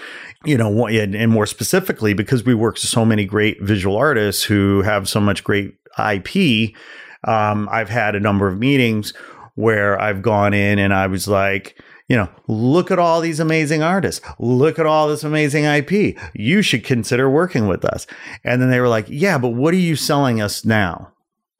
[0.44, 4.44] you know, and, and more specifically because we work with so many great visual artists
[4.44, 6.72] who have so much great IP.
[7.24, 9.14] Um, I've had a number of meetings
[9.54, 13.82] where I've gone in and I was like, you know, look at all these amazing
[13.82, 14.24] artists.
[14.38, 16.18] Look at all this amazing IP.
[16.34, 18.06] You should consider working with us.
[18.44, 21.12] And then they were like, yeah, but what are you selling us now?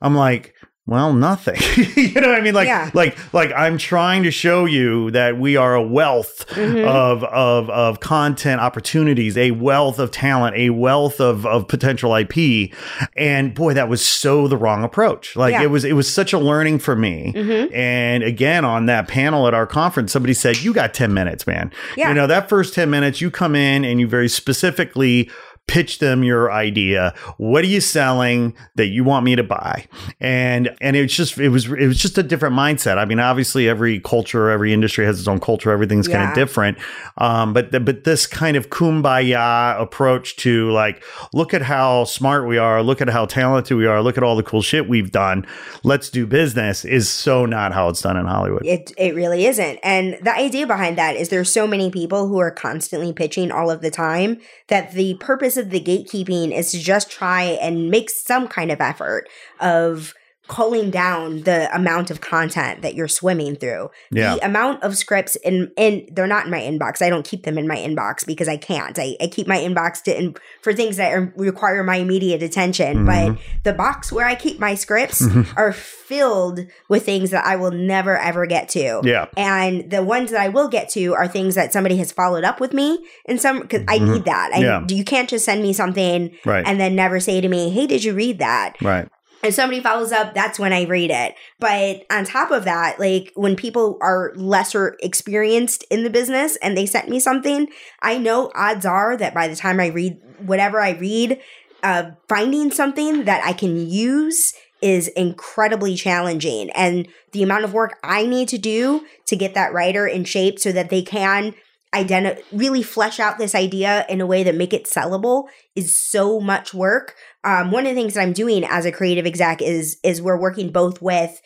[0.03, 0.53] I'm like,
[0.86, 1.56] well, nothing.
[1.96, 2.52] you know what I mean?
[2.52, 2.90] Like, Yeah.
[2.92, 6.84] like, like I'm trying to show you that we are a wealth Mhm.
[6.86, 12.70] of, of, of content opportunities, a wealth of talent, a wealth of, of potential IP.
[13.16, 15.34] And boy, that was so the wrong approach.
[15.36, 15.62] Like Yeah.
[15.62, 17.32] it was, it was such a learning for me.
[17.34, 17.74] Mhm.
[17.74, 21.72] And again, on that panel at our conference, somebody said, You got 10 minutes, man.
[21.96, 22.08] Yeah.
[22.08, 25.30] You know, that first 10 minutes, you come in and you very specifically
[25.66, 27.14] pitch them your idea.
[27.38, 29.87] What are you selling that you want me to buy?
[30.20, 32.98] And and it's just it was it was just a different mindset.
[32.98, 36.79] I mean, obviously every culture, every industry has its own culture, everything's kind of different.
[37.18, 42.46] Um, but the, but this kind of kumbaya approach to like, look at how smart
[42.46, 45.12] we are, look at how talented we are, look at all the cool shit we've
[45.12, 45.46] done.
[45.83, 48.64] Let's do business is so not how it's done in Hollywood.
[48.66, 49.79] It it really isn't.
[49.83, 53.70] And the idea behind that is there's so many people who are constantly pitching all
[53.70, 58.10] of the time that the purpose of the gatekeeping is to just try and make
[58.10, 59.28] some kind of effort
[59.60, 60.14] of
[60.46, 63.90] culling down the amount of content that you're swimming through.
[64.11, 64.35] Yeah.
[64.35, 67.00] The amount of scripts in in they're not in my inbox.
[67.00, 68.98] I don't keep them in my inbox because I can't.
[68.98, 73.04] I, I keep my inbox to in, for things that are, require my immediate attention.
[73.04, 73.07] Mhm.
[73.35, 75.24] But the box where I keep my scripts
[75.57, 79.00] are filled with things that I will never ever get to.
[79.02, 79.26] Yeah.
[79.38, 82.61] And the ones that I will get to are things that somebody has followed up
[82.61, 84.12] with me in some because I Mhm.
[84.12, 84.50] need that.
[84.54, 84.85] I, Yeah.
[84.88, 86.64] You can't just send me something Right.
[86.66, 89.09] and then never say to me, "Hey, did you read that?" right.
[89.44, 91.35] If somebody follows up, that's when I read it.
[91.61, 96.76] But on top of that, like when people are lesser experienced in the business and
[96.76, 97.68] they sent me something,
[98.00, 101.40] I know odds are that by the time I read whatever I read,
[101.83, 106.70] uh, finding something that I can use is incredibly challenging.
[106.70, 110.59] And the amount of work I need to do to get that writer in shape
[110.59, 111.54] so that they can
[111.94, 116.40] identify really flesh out this idea in a way that make it sellable is so
[116.40, 119.98] much work um, one of the things that I'm doing as a creative exec is
[120.02, 121.40] is we're working both with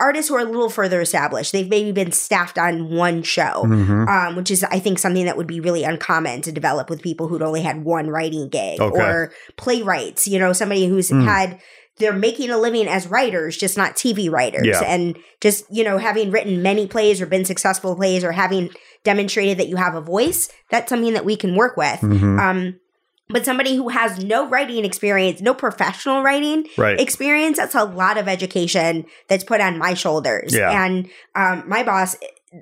[0.00, 1.52] artists who are a little further established.
[1.52, 4.08] They've maybe been staffed on one show, Mhm.
[4.08, 7.28] um, which is, I think, something that would be really uncommon to develop with people
[7.28, 9.00] who'd only had one writing gig Okay.
[9.00, 10.26] or playwrights.
[10.26, 11.24] You know, somebody who's Mm.
[11.24, 11.58] had
[11.98, 14.80] they're making a living as writers, just not TV writers, Yeah.
[14.82, 18.70] and just you know having written many plays or been successful plays or having
[19.04, 20.48] demonstrated that you have a voice.
[20.70, 22.00] That's something that we can work with.
[22.00, 22.40] Mhm.
[22.40, 22.80] Um,
[23.28, 26.98] but somebody who has no writing experience, no professional writing Right.
[27.00, 30.54] experience, that's a lot of education that's put on my shoulders.
[30.54, 30.84] Yeah.
[30.84, 32.16] And um, my boss,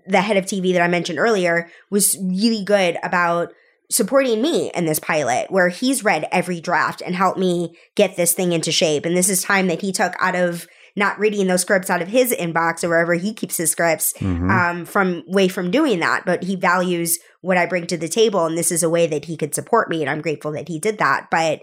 [0.07, 3.53] the head of TV that I mentioned earlier, was really good about
[3.93, 8.33] supporting me in this pilot where he's read every draft and helped me get this
[8.33, 9.05] thing into shape.
[9.05, 12.09] And this is time that he took out of not reading those scripts out of
[12.09, 14.51] his inbox or wherever he keeps his scripts Mhm.
[14.51, 18.45] um, from way from doing that, but he values what I bring to the table,
[18.45, 20.79] and this is a way that he could support me, and I'm grateful that he
[20.79, 21.29] did that.
[21.31, 21.61] But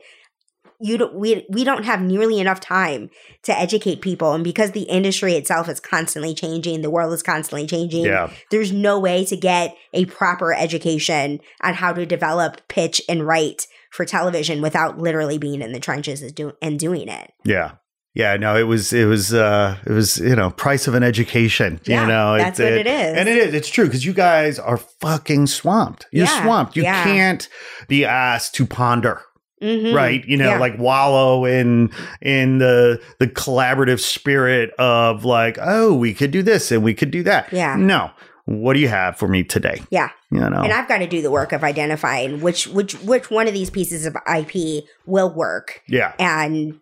[0.81, 3.09] you don't, we we don't have nearly enough time
[3.43, 7.67] to educate people, and because the industry itself is constantly changing, the world is constantly
[7.67, 8.05] changing.
[8.05, 8.29] yeah.
[8.51, 13.67] There's no way to get a proper education on how to develop, pitch, and write
[13.91, 17.33] for television without literally being in the trenches and, do, and doing it.
[17.43, 17.71] Yeah.
[18.15, 21.79] Yeah, no, it was it was uh it was, you know, price of an education.
[21.85, 23.15] Yeah, you know, that's what it is.
[23.17, 26.07] And it is, it's true because you guys are fucking swamped.
[26.11, 26.75] You're Yeah, swamped.
[26.75, 27.03] You yeah.
[27.03, 27.47] can't
[27.87, 29.21] be asked to ponder.
[29.61, 29.93] Mhm.
[29.93, 30.23] Right.
[30.25, 30.59] You know, Yeah.
[30.59, 31.91] like wallow in
[32.21, 37.11] in the the collaborative spirit of like, oh, we could do this and we could
[37.11, 37.51] do that.
[37.51, 37.75] Yeah.
[37.75, 38.11] No.
[38.45, 39.81] What do you have for me today?
[39.91, 40.09] Yeah.
[40.31, 40.61] You know.
[40.63, 43.69] And I've got to do the work of identifying which which which one of these
[43.69, 46.13] pieces of IP will work, yeah.
[46.19, 46.79] and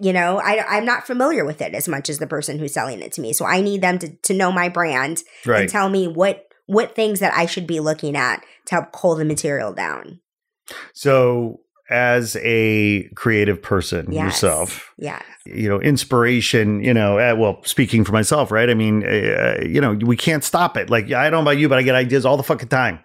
[0.00, 3.00] you know I I'm not familiar with it as much as the person who's selling
[3.02, 3.32] it to me.
[3.32, 5.62] So I need them to to know my brand Right.
[5.62, 9.16] and tell me what what things that I should be looking at to help cool
[9.16, 10.20] the material down.
[10.92, 11.60] So
[11.90, 14.24] as a creative person Yes.
[14.24, 18.70] yourself, Yeah, you know, inspiration, you know, uh, well, speaking for myself, right?
[18.70, 20.88] I mean, uh, you know, we can't stop it.
[20.90, 23.00] Like, I don't know about you, but I get ideas all the fucking time.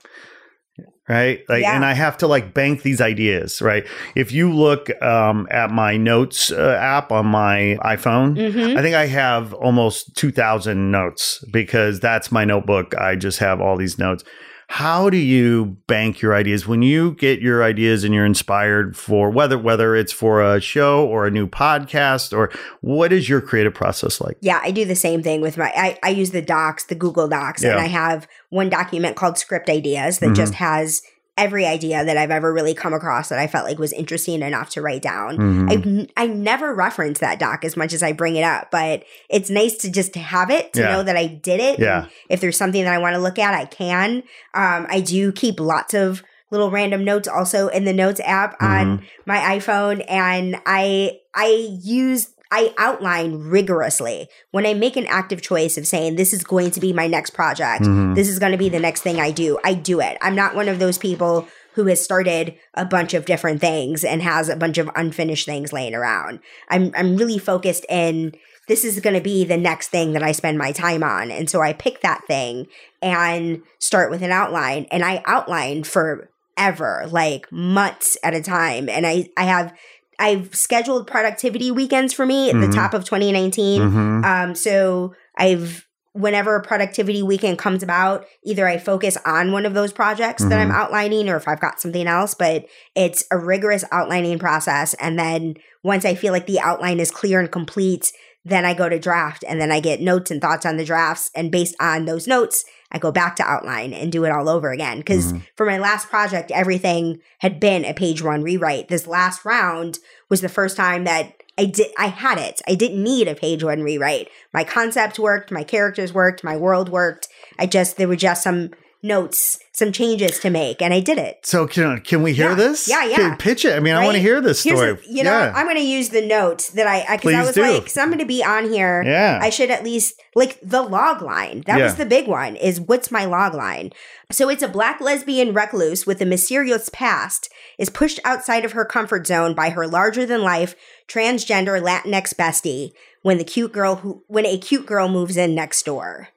[1.07, 1.41] Right.
[1.47, 1.75] Like, Yeah.
[1.75, 3.85] and I have to like bank these ideas, right?
[4.15, 8.95] If you look um, at my notes uh, app on my iPhone, hmm I think
[8.95, 12.95] I have almost 2,000 notes because that's my notebook.
[12.97, 14.23] I just have all these notes.
[14.67, 19.29] How do you bank your ideas when you get your ideas and you're inspired for
[19.29, 22.51] whether whether it's for a show or a new podcast or
[22.81, 24.37] what is your creative process like?
[24.41, 24.59] yeah.
[24.63, 25.71] I do the same thing with my.
[25.75, 27.71] I I use the docs, the Google Docs, Yeah.
[27.71, 30.35] and I have one document called Script Ideas that Mhm.
[30.35, 31.01] just has
[31.37, 34.69] every idea that I've ever really come across that I felt like was interesting enough
[34.71, 35.37] to write down.
[35.37, 35.71] Mhm.
[35.71, 39.03] I've n- I never reference that doc as much as I bring it up, but
[39.29, 40.91] it's nice to just have it to Yeah.
[40.93, 41.79] know that I did it.
[41.79, 42.05] Yeah.
[42.29, 44.23] If there's something that I want to look at, I can.
[44.53, 48.99] Um, I do keep lots of little random notes also in the notes app on
[48.99, 49.05] Mm-hmm.
[49.25, 55.77] my iPhone, and I I use I outline rigorously when I make an active choice
[55.77, 58.15] of saying this is going to be my next project Mhm.
[58.15, 59.57] this is going to be the next thing I do.
[59.63, 60.17] I do it.
[60.21, 64.21] I'm not one of those people who has started a bunch of different things and
[64.21, 66.39] has a bunch of unfinished things laying around.
[66.69, 68.33] I'm I'm really focused in
[68.67, 71.29] this is going to be the next thing that I spend my time on.
[71.29, 72.65] And so I pick that thing
[73.01, 78.87] and start with an outline and I outline for ever, like months at a time.
[78.89, 79.73] And I I have
[80.19, 82.67] I've scheduled productivity weekends for me at Mhm.
[82.67, 83.81] the top of 2019.
[83.81, 84.25] Mhm.
[84.25, 89.73] Um, so I've whenever a productivity weekend comes about, either I focus on one of
[89.73, 90.75] those projects that I'm Mhm.
[90.75, 92.63] outlining or if I've got something else, but
[92.95, 94.93] it's a rigorous outlining process.
[94.93, 98.13] And then once I feel like the outline is clear and complete,
[98.45, 101.29] then I go to draft and then I get notes and thoughts on the drafts.
[101.35, 102.63] And based on those notes,
[102.95, 104.99] I go back to outline and do it all over again.
[104.99, 105.41] Because Mhm.
[105.57, 108.87] for my last project, everything had been a page one rewrite.
[108.87, 112.61] This last round was the first time that I did I had it.
[112.67, 114.29] I didn't need a page one rewrite.
[114.53, 117.27] My concept worked, my characters worked, my world worked.
[117.59, 118.71] I just there were just some
[119.05, 121.45] notes, some changes to make, and I did it.
[121.45, 122.55] So can can we hear Yeah.
[122.55, 122.87] this?
[122.87, 123.15] Yeah, yeah.
[123.15, 123.75] Can- pitch it.
[123.75, 124.93] I mean, I want to hear this story.
[124.93, 125.53] the- you know, yeah.
[125.55, 127.61] I'm going to use the note that I because I Please was do.
[127.61, 129.03] like, so I'm going to be on here.
[129.05, 129.39] yeah.
[129.41, 131.63] I should at least like the log line.
[131.67, 132.55] That was the big one.
[132.55, 133.91] Is what's my log line?
[134.31, 138.83] So it's a black lesbian recluse with a mysterious past is pushed outside of her
[138.85, 140.75] comfort zone by her larger than life
[141.07, 142.91] transgender Latinx bestie
[143.21, 146.29] when the cute girl who when a cute girl moves in next door.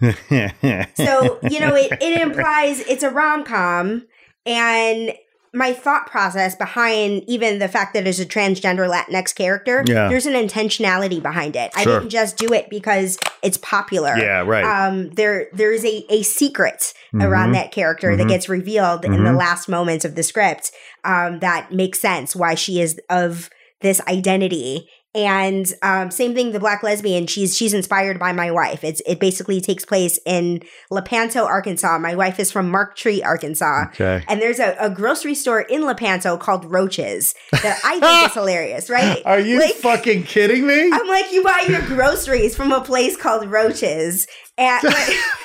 [0.96, 4.06] So, you know, it, it implies it's a rom com.
[4.46, 5.14] And
[5.56, 10.08] my thought process behind even the fact that it's a transgender Latinx character, Yeah.
[10.08, 11.70] there's an intentionality behind it.
[11.76, 14.16] I didn't just do it because it's popular.
[14.18, 14.64] yeah, right.
[14.64, 17.54] Um, there there is a, a secret around Mhm.
[17.54, 18.28] that character that Mhm.
[18.28, 19.38] gets revealed in the Mhm.
[19.38, 20.72] last moments of the script
[21.04, 23.48] um, that makes sense why she is of
[23.80, 27.28] this identity And um, same thing, the black lesbian.
[27.28, 28.82] She's she's inspired by my wife.
[28.82, 31.98] It's it basically takes place in Lepanto, Arkansas.
[31.98, 33.84] My wife is from Marked Tree, Arkansas.
[33.92, 34.24] Okay.
[34.28, 38.90] And there's a, a grocery store in Lepanto called Roaches that I think is hilarious,
[38.90, 39.22] right?
[39.24, 40.90] Are you Like- fucking kidding me?
[40.92, 44.26] I'm like, you buy your groceries from a place called Roaches.
[44.58, 44.82] And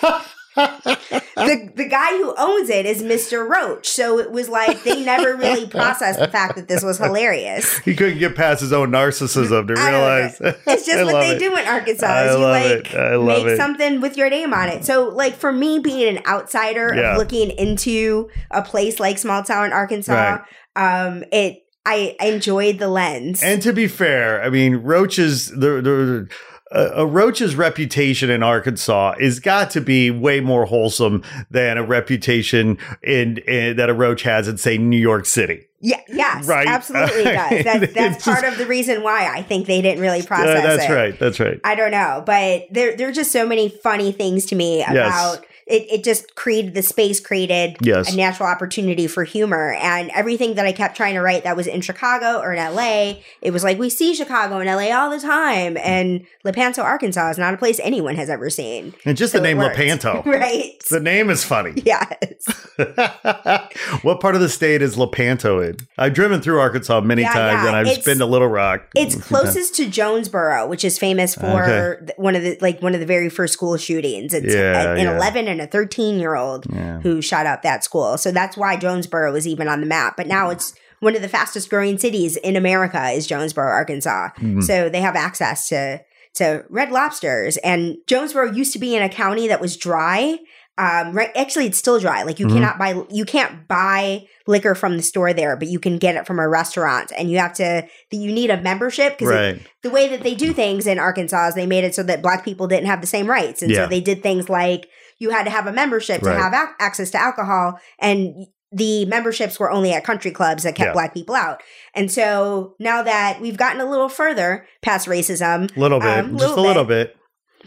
[0.56, 3.48] the the guy who owns it is Mr.
[3.48, 3.88] Roach.
[3.88, 7.78] So it was like they never really processed the fact that this was hilarious.
[7.80, 10.38] he couldn't get past his own narcissism to realize.
[10.68, 11.40] It's just what they it.
[11.40, 12.06] do in Arkansas.
[12.08, 12.96] I is you like it.
[12.96, 13.58] I love make it.
[13.58, 14.86] something with your name on it.
[14.86, 17.12] So like for me being an outsider Yeah.
[17.14, 20.40] of looking into a place like small town Arkansas,
[20.76, 23.42] um, it I enjoyed the lens.
[23.42, 26.30] And to be fair, I mean, Roach's the, the
[26.72, 31.84] a, a Roach's reputation in Arkansas is got to be way more wholesome than a
[31.84, 35.66] reputation in, in that a Roach has in say New York City.
[35.82, 36.68] yeah, yes, Right.
[36.78, 37.64] absolutely does.
[37.64, 40.64] That's that's part just- of the reason why I think they didn't really Uh, process
[40.64, 40.94] that's it.
[40.94, 41.20] right.
[41.20, 41.60] That's right.
[41.64, 45.46] I don't know, but there there are just so many funny things to me about
[45.70, 45.90] it.
[45.92, 48.14] It just created the space created Yes.
[48.14, 51.68] a natural opportunity for humor, and everything that I kept trying to write that was
[51.68, 55.20] in Chicago or in LA, it was like we see Chicago and LA all the
[55.20, 55.82] time, mm.
[55.84, 58.94] and Lepanto, Arkansas is not a place anyone has ever seen.
[59.06, 59.58] And just So the name.
[59.60, 60.24] Lepanto.
[60.26, 60.74] right?
[60.90, 61.74] The name is funny.
[61.86, 62.44] yes,
[64.04, 65.78] what part of the state is Lepanto in?
[65.98, 67.68] I've driven through Arkansas many Yeah, times, yeah.
[67.68, 68.88] and I've It's- been to Little Rock.
[68.96, 72.14] it's closest to Jonesboro, which is famous for Okay.
[72.18, 74.34] one of the like one of the very first school shootings.
[74.34, 75.16] It's Yeah, yeah.
[75.16, 77.00] 11 and a 13 year old Yeah.
[77.02, 78.18] who shot up that school.
[78.18, 80.16] So that's why Jonesboro was even on the map.
[80.18, 84.30] But now it's one of the fastest growing cities in America is Jonesboro, Arkansas.
[84.40, 84.64] Mhm.
[84.64, 86.02] So they have access to
[86.36, 87.58] to red lobsters.
[87.58, 90.38] And Jonesboro used to be in a county that was dry.
[90.78, 92.22] Um, right, actually, it's still dry.
[92.24, 92.54] Like you Mhm.
[92.54, 96.26] cannot buy, you can't buy liquor from the store there, but you can get it
[96.28, 97.84] from a restaurant, and you have to.
[98.12, 99.62] You need a membership because Right.
[99.84, 102.46] the way that they do things in Arkansas is they made it so that black
[102.46, 103.62] people didn't have the same rights.
[103.62, 103.84] And Yeah.
[103.84, 104.86] so they did things like
[105.20, 106.34] you had to have a membership Right.
[106.36, 110.76] to have ac- access to alcohol and the memberships were only at country clubs that
[110.76, 110.94] kept Yeah.
[110.94, 111.62] black people out.
[111.96, 116.08] And so now that we've gotten a little further past racism, little bit.
[116.20, 117.16] Um, just a little little bit.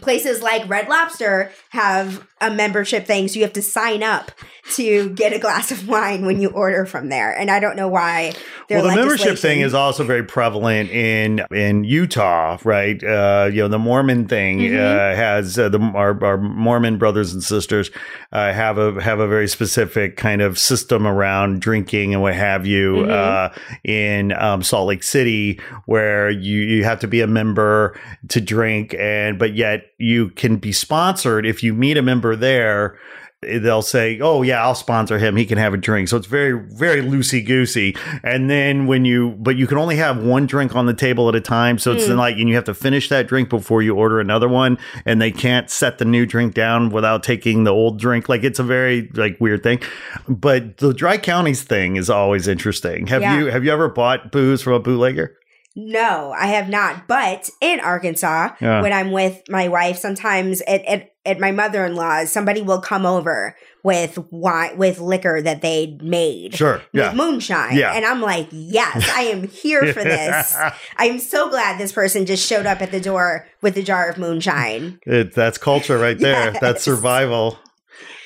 [0.02, 3.28] Places like Red Lobster have a membership thing.
[3.28, 4.32] So you have to sign up
[4.74, 7.32] to get a glass of wine when you order from there.
[7.36, 8.32] And I don't know why.
[8.70, 13.02] well, the membership thing is also very prevalent in in Utah, right?
[13.02, 14.74] Uh, you know, the Mormon thing Mhm.
[14.78, 17.90] uh, has uh, the our, our Mormon brothers and sisters
[18.32, 22.66] uh, have a have a very specific kind of system around drinking and what have
[22.66, 23.10] you Mhm.
[23.10, 23.48] uh,
[23.84, 27.98] in um, Salt Lake City, where you you have to be a member
[28.28, 32.98] to drink, and but yet you can be sponsored if you meet a member there
[33.44, 35.34] they'll say, "Oh yeah, I'll sponsor him.
[35.34, 37.96] He can have a drink." So it's very very loosey goosey.
[38.22, 41.34] And then when you, but you can only have one drink on the table at
[41.34, 41.76] a time.
[41.78, 42.16] So it's Mm.
[42.18, 44.78] like, and you have to finish that drink before you order another one.
[45.04, 48.28] And they can't set the new drink down without taking the old drink.
[48.28, 49.80] Like it's a very like weird thing.
[50.28, 53.08] But the dry counties thing is always interesting.
[53.08, 53.38] Have Yeah.
[53.40, 55.34] you have you ever bought booze from a bootlegger?
[55.74, 57.08] No, I have not.
[57.08, 58.82] But in Arkansas, Yeah.
[58.82, 62.80] when I'm with my wife, sometimes at, at, at my mother in law's, somebody will
[62.80, 66.54] come over with wine with liquor that they made.
[66.54, 66.82] Sure.
[66.92, 67.12] Yeah.
[67.14, 67.76] Moonshine.
[67.76, 67.92] Yeah.
[67.94, 70.56] And I'm like, yes, I am here for this.
[70.98, 74.18] I'm so glad this person just showed up at the door with a jar of
[74.18, 75.00] moonshine.
[75.06, 76.52] It, that's culture right there.
[76.60, 77.58] That's survival.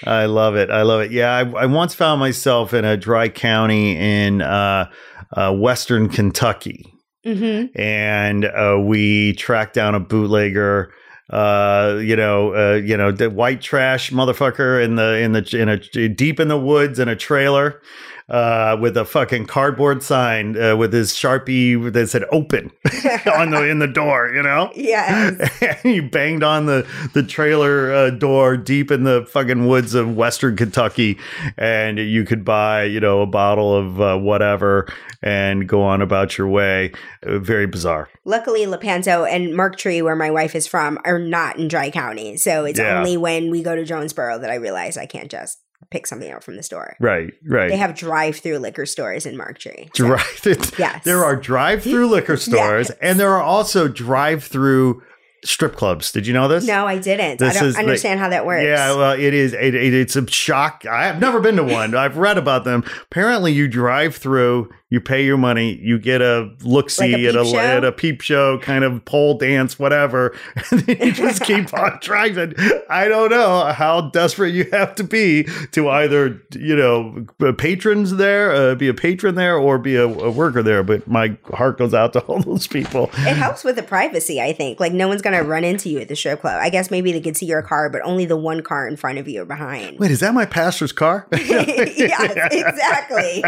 [0.04, 0.70] I love it.
[0.70, 1.10] I love it.
[1.10, 4.90] Yeah, I, I once found myself in a dry county in uh,
[5.32, 6.92] uh, Western Kentucky,
[7.26, 7.78] Mm-hmm.
[7.78, 10.92] and uh, we tracked down a bootlegger.
[11.28, 15.68] Uh, you know, uh, you know, the white trash motherfucker in the in the in
[15.68, 17.82] a deep in the woods in a trailer.
[18.28, 22.72] Uh, with a fucking cardboard sign uh, with his sharpie that said "open"
[23.36, 24.68] on the in the door, you know.
[24.74, 25.48] Yes.
[25.84, 30.16] and you banged on the the trailer uh, door deep in the fucking woods of
[30.16, 31.18] western Kentucky,
[31.56, 34.88] and you could buy you know a bottle of uh, whatever
[35.22, 36.92] and go on about your way.
[37.24, 38.08] Uh, very bizarre.
[38.24, 42.36] Luckily, Lepanto and Marked Tree, where my wife is from, are not in Dry County.
[42.38, 42.98] So it's Yeah.
[42.98, 45.58] only when we go to Jonesboro that I realize I can't just
[45.90, 46.96] pick something out from the store.
[47.00, 47.68] Right, right.
[47.68, 49.88] They have drive-through liquor stores in Marked Tree.
[49.94, 50.72] So- Drive.
[50.78, 51.04] Yes.
[51.04, 52.98] There are drive-through liquor stores, Yes.
[53.00, 55.02] and there are also drive-through
[55.44, 56.10] strip clubs.
[56.10, 56.66] Did you know this?
[56.66, 57.38] No, I didn't.
[57.38, 58.64] This I don't understand how that works.
[58.64, 59.52] Yeah, well, it is.
[59.52, 60.84] It, it, it's a shock.
[60.90, 61.94] I have never been to one.
[61.94, 62.84] I've read about them.
[63.10, 67.34] Apparently, you drive through, You pay your money, you get a look see Like at
[67.34, 67.58] a peep show?
[67.58, 70.36] at a peep show, kind of pole dance, whatever,
[70.70, 71.98] and then you just keep on.
[72.08, 72.54] And
[72.88, 78.52] I don't know how desperate you have to be to either you know patrons there,
[78.52, 80.84] uh, be a patron there, or be a, a worker there.
[80.84, 83.10] But my heart goes out to all those people.
[83.14, 84.78] It helps with the privacy, I think.
[84.78, 86.60] Like no one's gonna run into you at the strip club.
[86.62, 89.18] I guess maybe they could see your car, but only the one car in front
[89.18, 89.98] of you or behind.
[89.98, 91.26] Wait, is that my pastor's car?
[91.32, 93.42] yes, exactly.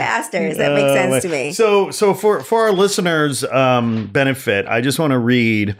[0.00, 0.56] It's for the pastors.
[0.58, 1.52] That makes Uh, sense to me.
[1.52, 5.76] So, so for for our listeners' um, benefit, I just want to read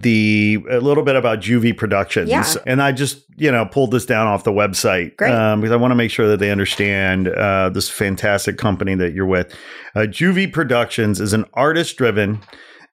[0.00, 2.44] the a little bit about JuVee Productions, Yeah.
[2.66, 5.32] and I just you know pulled this down off the website Great.
[5.32, 9.14] um, because I want to make sure that they understand uh, this fantastic company that
[9.14, 9.54] you're with.
[9.94, 12.40] Uh, JuVee Productions is an artist-driven,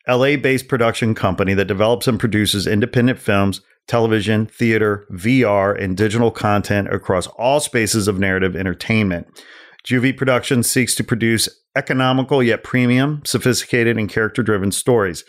[0.07, 3.61] LA-based production company that develops and produces independent films.
[3.87, 9.27] Television, theater, VR, and digital content across all spaces of narrative entertainment.
[9.85, 15.23] JuVee Productions seeks to produce economical yet premium, sophisticated, and character driven stories,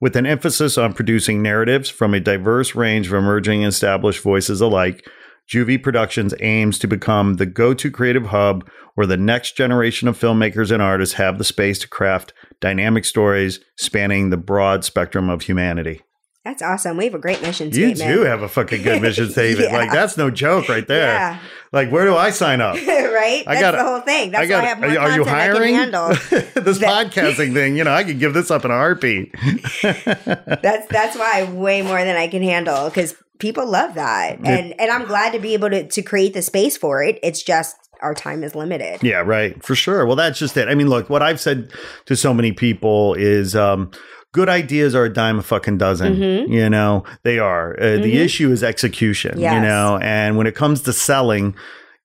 [0.00, 4.60] with an emphasis on producing narratives from a diverse range of emerging and established voices
[4.60, 5.06] alike.
[5.52, 10.18] JuVee Productions aims to become the go to creative hub where the next generation of
[10.18, 15.42] filmmakers and artists have the space to craft dynamic stories spanning the broad spectrum of
[15.42, 16.02] humanity.
[16.44, 16.96] That's awesome.
[16.96, 17.98] We have a great mission statement.
[17.98, 19.70] You do have a fucking good mission statement.
[19.70, 19.76] Yeah.
[19.76, 21.12] Like, that's no joke right there.
[21.12, 21.38] Yeah.
[21.72, 22.74] Like, where do I sign up?
[22.86, 23.44] right?
[23.46, 24.30] I That's gotta- the whole thing.
[24.30, 24.58] That's I got.
[24.62, 25.74] why I have more are, you hiring?
[25.74, 26.08] can handle.
[26.62, 29.34] this That- podcasting thing, you know, I could give this up in a heartbeat.
[29.82, 34.90] That's that's why way more than I can handle because people love that, and and
[34.90, 37.18] I'm glad to be able to to create the space for it.
[37.22, 39.02] It's just our time is limited.
[39.02, 40.06] yeah, right, for sure.
[40.06, 40.68] Well, that's just it.
[40.68, 41.72] I mean, look, what I've said
[42.06, 43.90] to so many people is, um,
[44.38, 46.14] good ideas are a dime a fucking dozen.
[46.16, 46.48] Mhm.
[46.58, 47.72] You know, they are.
[47.80, 48.24] Uh, The Mhm.
[48.26, 49.32] issue is execution.
[49.40, 51.54] You know, and when it comes to selling.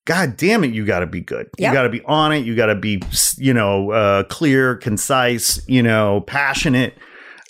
[0.05, 1.45] God damn it, you got to be good.
[1.57, 2.43] You got to be on it.
[2.47, 3.01] You got to be,
[3.37, 6.93] you know, uh, clear, concise, you know, passionate.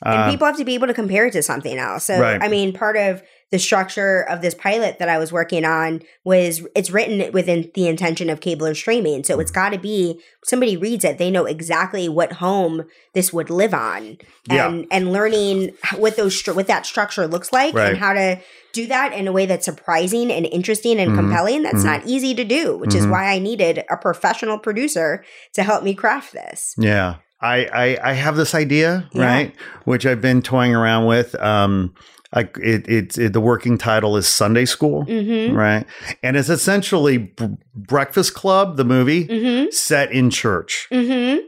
[0.06, 2.04] and Uh, people have to be able to compare it to something else.
[2.04, 2.40] So, Right.
[2.44, 3.24] I mean, part of
[3.54, 7.88] the structure of this pilot that I was working on was it's written within the
[7.88, 9.24] intention of cable or streaming.
[9.24, 13.52] So it's got to be somebody reads it, they know exactly what home this would
[13.52, 14.18] live on,
[14.50, 14.68] Yeah.
[14.68, 17.90] and and learning what those what that structure looks like Right.
[17.90, 18.40] and how to
[18.74, 21.16] do that in a way that's surprising and interesting and Mhm.
[21.16, 21.62] compelling.
[21.62, 21.92] That's Mhm.
[21.94, 23.12] not easy to do, which is Mhm.
[23.12, 25.24] why I needed a professional producer
[25.54, 26.74] to help me craft this.
[26.80, 27.18] Yeah.
[27.40, 27.68] I,
[28.02, 29.26] I, I have this idea, Yeah.
[29.26, 29.56] right?
[29.84, 31.36] Which I've been toying around with.
[31.36, 31.94] Um,
[32.34, 35.56] I, it, it, it, the working title is Sunday School, Mm-hmm.
[35.56, 35.86] right?
[36.24, 39.72] And it's essentially B- Breakfast Club, the movie, Mm-hmm.
[39.72, 41.46] set in church, Mm-hmm.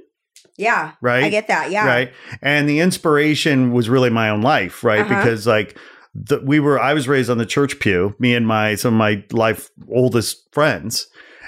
[0.58, 0.92] Yeah.
[1.02, 1.24] right?
[1.26, 1.72] I get that.
[1.72, 1.86] Yeah.
[1.86, 2.14] Right.
[2.42, 5.02] And the inspiration was really my own life, right?
[5.02, 5.16] Uh-huh.
[5.24, 5.78] Because like
[6.14, 8.98] the, we were, I was raised on the church pew, me and my, some of
[8.98, 11.08] my life oldest friends.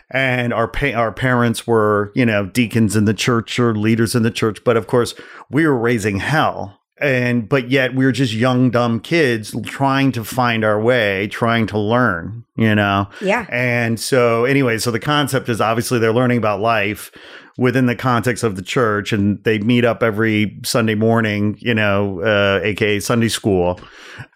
[0.09, 4.23] And our pa- our parents were, you know, deacons in the church or leaders in
[4.23, 4.63] the church.
[4.63, 5.13] But of course,
[5.51, 6.79] we were raising hell.
[6.99, 11.67] And, but yet we were just young, dumb kids trying to find our way, trying
[11.67, 13.07] to learn, you know?
[13.21, 13.45] Yeah.
[13.49, 17.11] And so, anyway, so the concept is obviously they're learning about life
[17.57, 22.21] within the context of the church, and they meet up every Sunday morning, you know,
[22.21, 23.79] uh, aka Sunday school.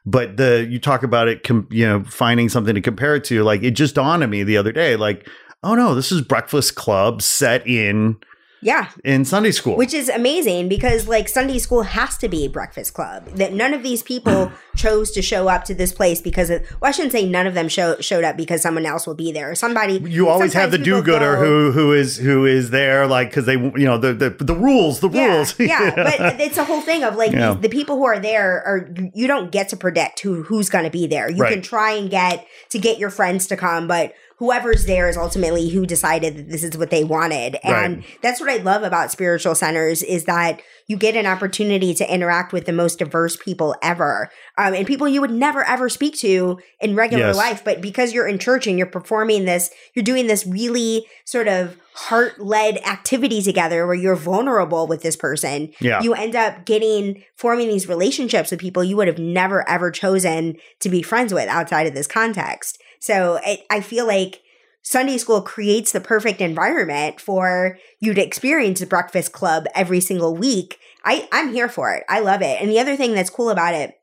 [0.05, 3.43] But the you talk about it, com- you know, finding something to compare it to.
[3.43, 5.27] Like it just dawned on me the other day, like,
[5.63, 8.17] oh no, this is Breakfast Club set in
[8.61, 8.89] Yeah.
[9.03, 9.75] in Sunday school.
[9.75, 13.25] Which is amazing because like Sunday school has to be Breakfast Club.
[13.35, 16.89] That none of these people chose to show up to this place because of, well,
[16.89, 19.55] I shouldn't say none of them show, showed up because someone else will be there.
[19.55, 23.45] Somebody you always have the do-gooder go- who who is who is there, like because
[23.45, 25.59] they, you know, the the, the rules, the yeah, rules.
[25.59, 27.53] yeah, but it's a whole thing of like Yeah.
[27.53, 30.85] these, the people who are there are you don't get to predict who who's going
[30.85, 31.29] to be there.
[31.29, 31.53] You Right.
[31.53, 35.69] can try and get to get your friends to come, but whoever's there is ultimately
[35.69, 37.57] who decided that this is what they wanted.
[37.63, 38.05] And Right.
[38.23, 42.51] that's what I love about spiritual centers is that you get an opportunity to interact
[42.51, 44.31] with the most diverse people ever.
[44.57, 47.37] Um, and people you would never ever speak to in regular Yes.
[47.37, 51.47] life, but because you're in church and you're performing this, you're doing this really sort
[51.47, 56.65] of heart led activity together where you're vulnerable with this person yeah, you end up
[56.65, 61.33] getting forming these relationships with people you would have never ever chosen to be friends
[61.33, 62.80] with outside of this context.
[63.01, 64.41] So it, I feel like
[64.83, 70.35] Sunday school creates the perfect environment for you to experience the breakfast club every single
[70.35, 70.79] week.
[71.03, 72.03] I, I'm here for it.
[72.07, 72.61] I love it.
[72.61, 73.95] And the other thing that's cool about it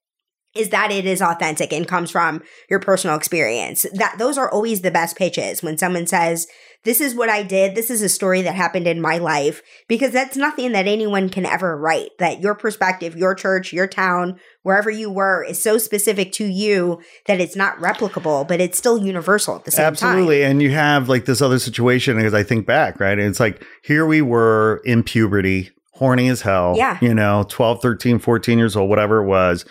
[0.54, 3.86] is that it is authentic and comes from your personal experience.
[3.94, 6.48] That those are always the best pitches when someone says
[6.84, 7.74] this is what I did.
[7.74, 11.44] This is a story that happened in my life because that's nothing that anyone can
[11.44, 12.10] ever write.
[12.18, 17.00] That your perspective, your church, your town, wherever you were is so specific to you
[17.26, 20.14] that it's not replicable, but it's still universal at the same Absolutely.
[20.14, 20.18] time.
[20.18, 20.44] Absolutely.
[20.44, 23.18] And you have like this other situation because I think back, right?
[23.18, 26.74] And it's like here we were in puberty, horny as hell.
[26.76, 26.98] Yeah.
[27.02, 29.64] You know, 12, 13, 14 years old, whatever it was.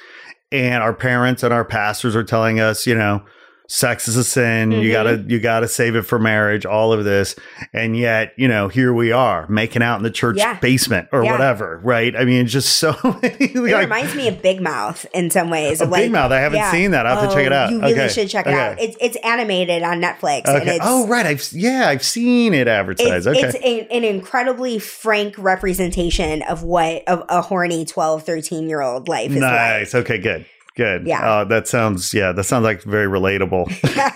[0.52, 3.24] And our parents and our pastors are telling us, you know,
[3.70, 4.72] sex is a sin.
[4.72, 4.92] You Mhm.
[4.94, 7.36] gotta you gotta save it for marriage, all of this.
[7.74, 10.54] And yet, you know, here we are making out in the church Yeah.
[10.62, 11.34] basement or Yeah.
[11.34, 12.16] whatever, right?
[12.16, 15.82] I mean, just so many It reminds me of Big Mouth in some ways.
[15.82, 16.32] of Big Mouth.
[16.32, 16.72] I haven't yeah.
[16.72, 17.06] seen that.
[17.06, 17.72] I'll have to check it Oh, out.
[17.72, 18.08] You really Okay.
[18.08, 18.58] should check it Okay.
[18.60, 18.80] out.
[18.80, 20.44] It's it's animated on Netflix.
[20.46, 20.76] And Okay.
[20.78, 21.26] it's, Oh, right.
[21.26, 23.28] I've yeah, I've seen it advertised.
[23.28, 23.48] It's, okay.
[23.48, 29.08] it's a, an incredibly frank representation of what a, a horny 12, 13 year old
[29.10, 29.94] life is nice.
[29.94, 30.46] Okay, good.
[30.78, 31.08] Good.
[31.08, 31.28] Yeah.
[31.30, 33.68] Uh, that sounds yeah, that sounds like very relatable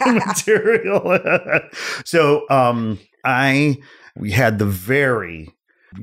[0.26, 1.60] material.
[2.06, 3.78] so um I
[4.16, 5.50] we had the very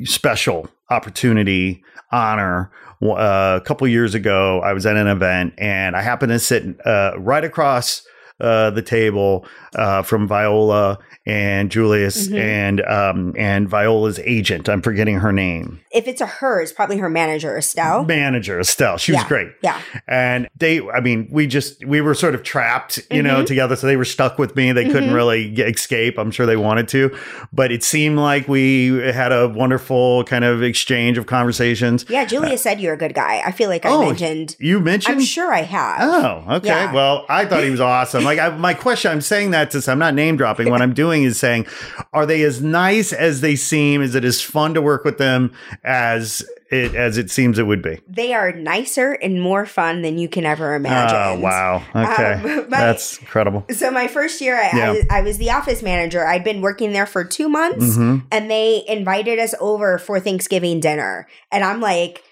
[0.04, 1.82] special opportunity,
[2.12, 2.70] honor.
[3.00, 6.64] Uh, a couple years ago, I was at an event and I happened to sit
[6.84, 8.02] uh, right across
[8.40, 12.38] uh, the table uh, from Viola and Julius Mhm.
[12.38, 14.68] and um, and Viola's agent.
[14.68, 15.80] I'm forgetting her name.
[15.92, 18.04] If it's a her, it's probably her manager, Estelle.
[18.04, 18.96] Manager Estelle.
[18.98, 19.48] She was great.
[19.62, 19.78] Yeah.
[20.06, 23.46] And they, I mean, we just, we were sort of trapped, you know, Mhm.
[23.46, 23.74] together.
[23.76, 24.72] So they were stuck with me.
[24.72, 25.14] They couldn't Mhm.
[25.14, 26.18] really escape.
[26.18, 27.16] I'm sure they wanted to,
[27.52, 32.04] but it seemed like we had a wonderful kind of exchange of conversations.
[32.08, 33.42] Yeah, Julia said you're a good guy.
[33.44, 34.56] I feel like I Oh, mentioned.
[34.58, 35.16] You mentioned?
[35.16, 35.96] I'm sure I have.
[36.00, 36.68] Oh, okay.
[36.68, 36.92] Yeah.
[36.92, 38.24] Well, I thought he was awesome.
[38.28, 40.68] Like I, my question, I'm saying that to, I'm not name dropping.
[40.70, 41.66] What I'm doing is saying,
[42.12, 44.02] are they as nice as they seem?
[44.02, 45.52] Is it as fun to work with them
[45.82, 48.00] as it as it seems it would be?
[48.06, 51.40] They are nicer and more fun than you can ever imagine.
[51.40, 51.82] Oh, wow.
[51.94, 53.64] Okay, Um, my- that's incredible.
[53.70, 54.88] So my first year, I, Yeah.
[54.88, 56.26] I, was, I was the office manager.
[56.26, 60.80] I'd been working there for two months, hmm and they invited us over for Thanksgiving
[60.80, 61.26] dinner.
[61.50, 62.22] And I'm like,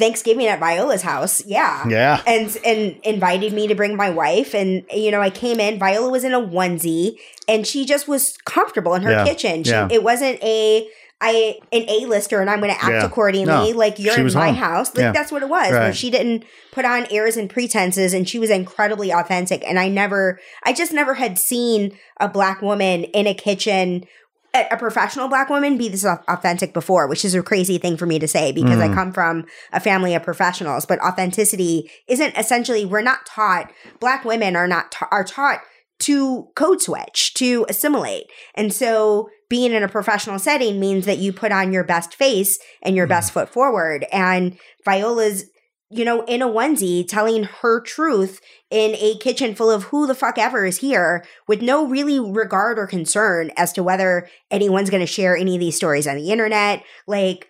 [0.00, 1.86] Thanksgiving at Viola's house, yeah.
[1.88, 2.22] Yeah.
[2.26, 5.78] And and invited me to bring my wife, and you know I came in.
[5.78, 9.24] Viola was in a onesie, and she just was comfortable in her Yeah.
[9.24, 9.62] kitchen.
[9.62, 9.86] She, Yeah.
[9.90, 10.88] It wasn't a
[11.22, 13.04] I an A lister, and I'm going to act Yeah.
[13.04, 13.72] accordingly.
[13.72, 13.78] No.
[13.78, 14.54] Like you're in my home.
[14.54, 14.96] house.
[14.96, 15.70] Like that's what it was.
[15.70, 15.94] Right.
[15.94, 19.62] she didn't put on airs and pretenses, and she was incredibly authentic.
[19.68, 24.04] And I never, I just never had seen a black woman in a kitchen.
[24.52, 28.18] A professional black woman be this authentic before, which is a crazy thing for me
[28.18, 28.94] to say because I Mm.
[28.94, 30.86] come from a family of professionals.
[30.86, 33.70] But authenticity isn't essentially we're not taught.
[34.00, 35.60] Black women are not ta- are taught
[36.00, 38.24] to code switch to assimilate,
[38.54, 42.58] and so being in a professional setting means that you put on your best face
[42.82, 43.10] and your Mm.
[43.10, 44.06] best foot forward.
[44.12, 45.44] And Viola's,
[45.90, 50.14] you know, in a onesie telling her truth in a kitchen full of who the
[50.14, 55.02] fuck ever is here with no really regard or concern as to whether anyone's going
[55.02, 56.84] to share any of these stories on the internet.
[57.08, 57.48] Like,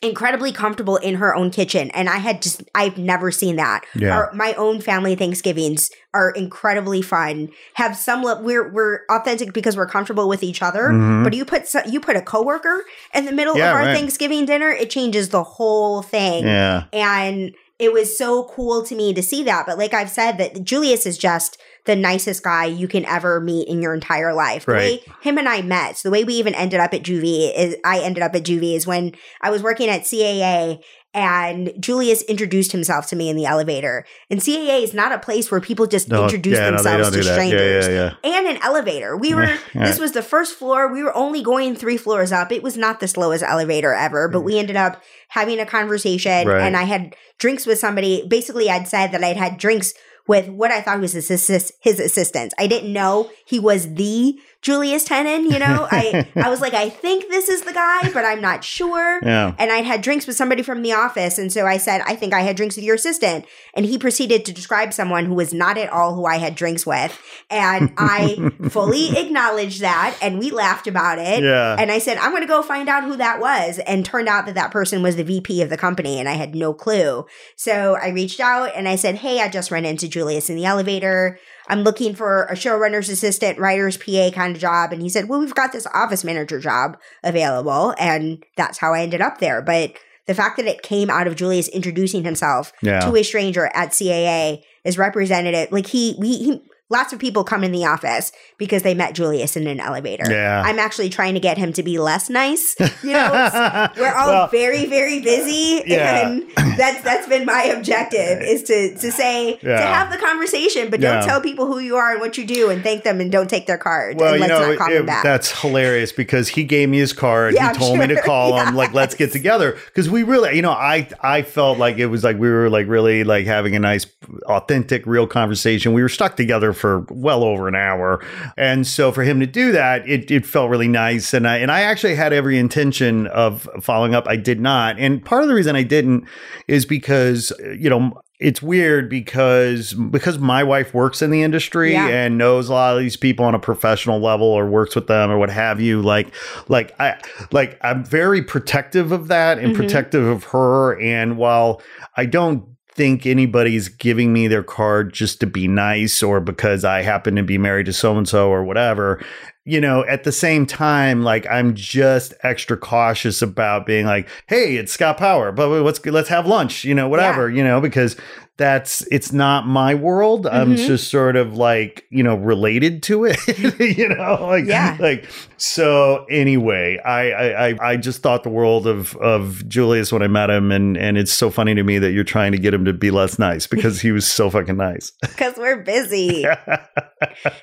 [0.00, 1.90] incredibly comfortable in her own kitchen.
[1.90, 3.84] And I had just, I've never seen that.
[3.96, 4.14] Yeah.
[4.16, 7.48] Our, my own family Thanksgivings are incredibly fun.
[7.74, 10.90] Have some, le- we're, we're authentic because we're comfortable with each other.
[10.90, 11.24] Mhm.
[11.24, 13.96] But you put, so, you put a coworker in the middle Yeah, of our right.
[13.96, 16.84] Thanksgiving dinner, it changes the whole thing Yeah.
[16.92, 20.64] and it was so cool to me to see that but like i've said that
[20.64, 24.72] julius is just the nicest guy you can ever meet in your entire life the
[24.72, 25.00] Right.
[25.06, 27.76] way him and i met so the way we even ended up at JuVee is
[27.84, 30.78] i ended up at JuVee is when i was working at caa
[31.14, 34.04] and Julius introduced himself to me in the elevator.
[34.30, 37.24] And CAA is not a place where people just No, introduce yeah, themselves don't to
[37.24, 39.16] strangers Yeah, yeah, and an elevator.
[39.16, 40.92] We were this was the first floor.
[40.92, 42.52] We were only going three floors up.
[42.52, 46.62] It was not the slowest elevator ever, but we ended up having a conversation Right.
[46.62, 48.26] and I had drinks with somebody.
[48.28, 49.94] Basically, I'd said that I'd had drinks
[50.26, 52.52] with what I thought was his assist, his assistant.
[52.58, 55.86] I didn't know he was the Julius Tennon, you know?
[55.90, 59.20] I I was like, I think this is the guy, but I'm not sure.
[59.22, 59.54] Yeah.
[59.58, 61.38] And I'd had drinks with somebody from the office.
[61.38, 63.46] And so I said, I think I had drinks with your assistant.
[63.74, 66.84] And he proceeded to describe someone who was not at all who I had drinks
[66.84, 67.18] with.
[67.50, 70.18] And I fully acknowledged that.
[70.20, 71.42] And we laughed about it.
[71.42, 71.76] Yeah.
[71.78, 73.78] And I said, I'm going to go find out who that was.
[73.86, 76.18] And turned out that that person was the VP of the company.
[76.18, 77.26] And I had no clue.
[77.54, 80.64] So I reached out and I said, Hey, I just ran into Julius in the
[80.64, 81.38] elevator.
[81.68, 84.92] I'm looking for a showrunner's assistant, writer's PA kind of job.
[84.92, 87.94] And he said, Well, we've got this office manager job available.
[87.98, 89.62] And that's how I ended up there.
[89.62, 89.92] But
[90.26, 93.00] the fact that it came out of Julius introducing himself Yeah.
[93.00, 95.70] to a stranger at CAA is representative.
[95.70, 99.56] Like he, we, he, lots of people come in the office because they met Julius
[99.56, 100.24] in an elevator.
[100.30, 100.62] Yeah.
[100.64, 102.74] I'm actually trying to get him to be less nice.
[103.02, 106.28] You know, we're all Well, very, very busy, Yeah.
[106.28, 106.44] and
[106.78, 111.14] that's that's been my objective is to to say to have the conversation, but Yeah.
[111.20, 113.50] don't tell people who you are and what you do, and thank them and don't
[113.50, 114.18] take their card.
[114.18, 117.54] Well, you know, it- that's hilarious because he gave me his card.
[117.54, 118.22] Yeah, he I'm told me to sure.
[118.22, 119.72] call him, like, let's get together.
[119.86, 122.86] Because we really, you know, I I felt like it was like we were like
[122.88, 124.06] really like having a nice,
[124.46, 125.92] authentic, real conversation.
[125.92, 128.24] We were stuck together for well over an hour,
[128.56, 131.34] and so for him to do that, it, it felt really nice.
[131.34, 134.26] And I and I actually had every intention of following up.
[134.28, 136.24] I did not, and part of the reason I didn't
[136.68, 142.06] is because you know it's weird because because my wife works in the industry Yeah.
[142.06, 145.28] and knows a lot of these people on a professional level or works with them
[145.28, 146.32] or what have you like
[146.68, 147.16] like i
[147.50, 149.76] like i'm very protective of that and Mhm.
[149.76, 151.82] protective of her and while
[152.16, 152.62] i don't
[152.98, 157.44] think anybody's giving me their card just to be nice or because i happen to
[157.44, 159.24] be married to so and so or whatever
[159.64, 164.74] you know at the same time like i'm just extra cautious about being like hey
[164.74, 168.16] it's scott power but let's let's have lunch you know whatever you know because
[168.58, 170.46] that's it's not my world.
[170.46, 170.86] I'm Mhm.
[170.86, 173.38] just sort of like you know related to it
[173.98, 174.96] you know like Yeah.
[175.00, 175.24] like
[175.56, 180.50] so anyway I, I i just thought the world of of julius when i met
[180.50, 182.92] him and and it's so funny to me that you're trying to get him to
[182.92, 185.12] be less nice because he was so fucking nice.
[185.38, 186.44] Because we're busy.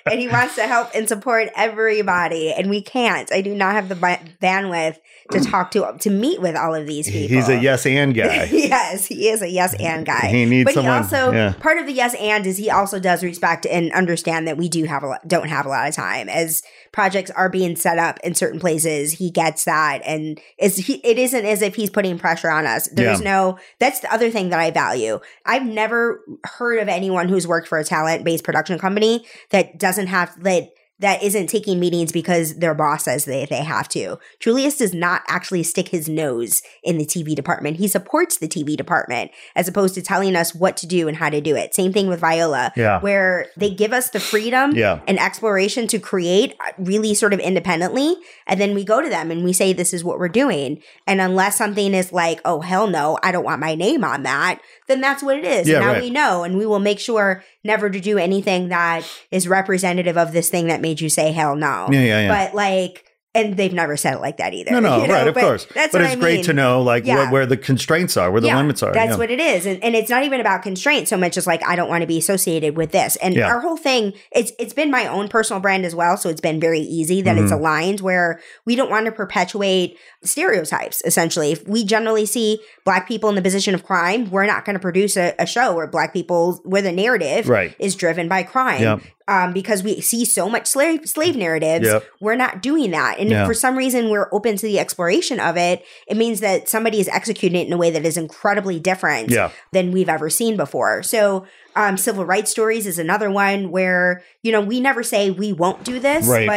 [0.06, 3.32] And he wants to help and support everybody and we can't.
[3.34, 4.96] I do not have the bandwidth
[5.32, 8.46] to talk to to meet with all of these people he's a yes and guy.
[8.52, 10.28] Yes he is a yes and guy.
[10.28, 11.54] He needs but he also yeah.
[11.60, 14.86] part of the yes and is he also does respect and understand that we do
[14.86, 18.20] have a lot, don't have a lot of time as projects are being set up
[18.24, 22.18] in certain places he gets that and is he it isn't as if he's putting
[22.18, 23.32] pressure on us there's Yeah.
[23.32, 27.68] no that's the other thing that i value i've never heard of anyone who's worked
[27.68, 30.70] for a talent based production company that doesn't have that
[31.00, 34.18] that isn't taking meetings because their boss says they, they have to.
[34.40, 37.78] Julius does not actually stick his nose in the TV department.
[37.78, 41.30] He supports the TV department as opposed to telling us what to do and how
[41.30, 41.76] to do it.
[41.76, 43.02] Same thing with Viola, Yeah.
[43.02, 45.02] where they give us the freedom Yeah.
[45.08, 48.16] and exploration to create really sort of independently.
[48.48, 50.82] And then we go to them and we say, this is what we're doing.
[51.06, 54.62] And unless something is like, oh, hell no, I don't want my name on that,
[54.88, 55.68] then that's what it is.
[55.68, 56.02] Yeah, now right.
[56.02, 56.44] we know.
[56.44, 60.68] And we will make sure never to do anything that is representative of this thing
[60.68, 61.88] that made you say hell no.
[61.92, 63.05] yeah yeah yeah But like,
[63.36, 64.72] and they've never said it like that either.
[64.72, 65.14] no no you know?
[65.14, 66.44] right of But course That's but what it's I great mean.
[66.46, 67.30] to know like Yeah.
[67.32, 69.18] where the constraints are where the Yeah, limits are That's yeah.
[69.18, 69.66] what it is.
[69.66, 72.08] And, and it's not even about constraints so much as like I don't want to
[72.08, 73.16] be associated with this.
[73.18, 76.18] And our whole thing, it's it's been my own personal brand as well.
[76.18, 77.60] So it's been very easy that it's Mhm.
[77.60, 81.52] aligned where we don't want to perpetuate stereotypes, essentially.
[81.52, 84.80] If we generally see black people in the position of crime, we're not going to
[84.80, 89.02] produce a, a show where black people where the narrative right is driven by crime.
[89.28, 92.04] Um, because we see so much slave slave narratives, Yep.
[92.20, 93.18] we're not doing that.
[93.18, 93.42] And Yeah.
[93.42, 97.00] if for some reason we're open to the exploration of it, it means that somebody
[97.00, 100.56] is executing it in a way that is incredibly different yeah than we've ever seen
[100.58, 101.02] before.
[101.02, 101.46] So,
[101.76, 105.84] um, civil rights stories is another one where you know we never say we won't
[105.84, 106.48] do this, Right.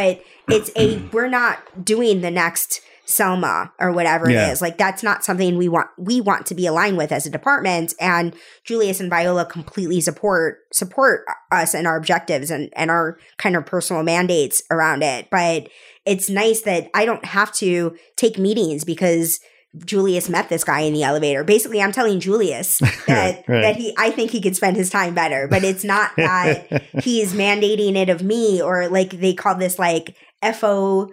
[0.47, 4.47] but it's a we're not doing the next Selma or whatever Yeah.
[4.47, 4.61] it is.
[4.61, 7.93] Like that's not something we want we want to be aligned with as a department.
[7.99, 13.55] And Julius and Viola completely support support us and our objectives and and our kind
[13.55, 15.27] of personal mandates around it.
[15.31, 15.69] But
[16.05, 19.39] it's nice that I don't have to take meetings because
[19.85, 21.43] Julius met this guy in the elevator.
[21.43, 23.61] Basically, I'm telling Julius that Right.
[23.61, 27.33] that he I think he could spend his time better, but it's not that he's
[27.33, 30.15] mandating it of me or like they call this like
[30.53, 31.09] FO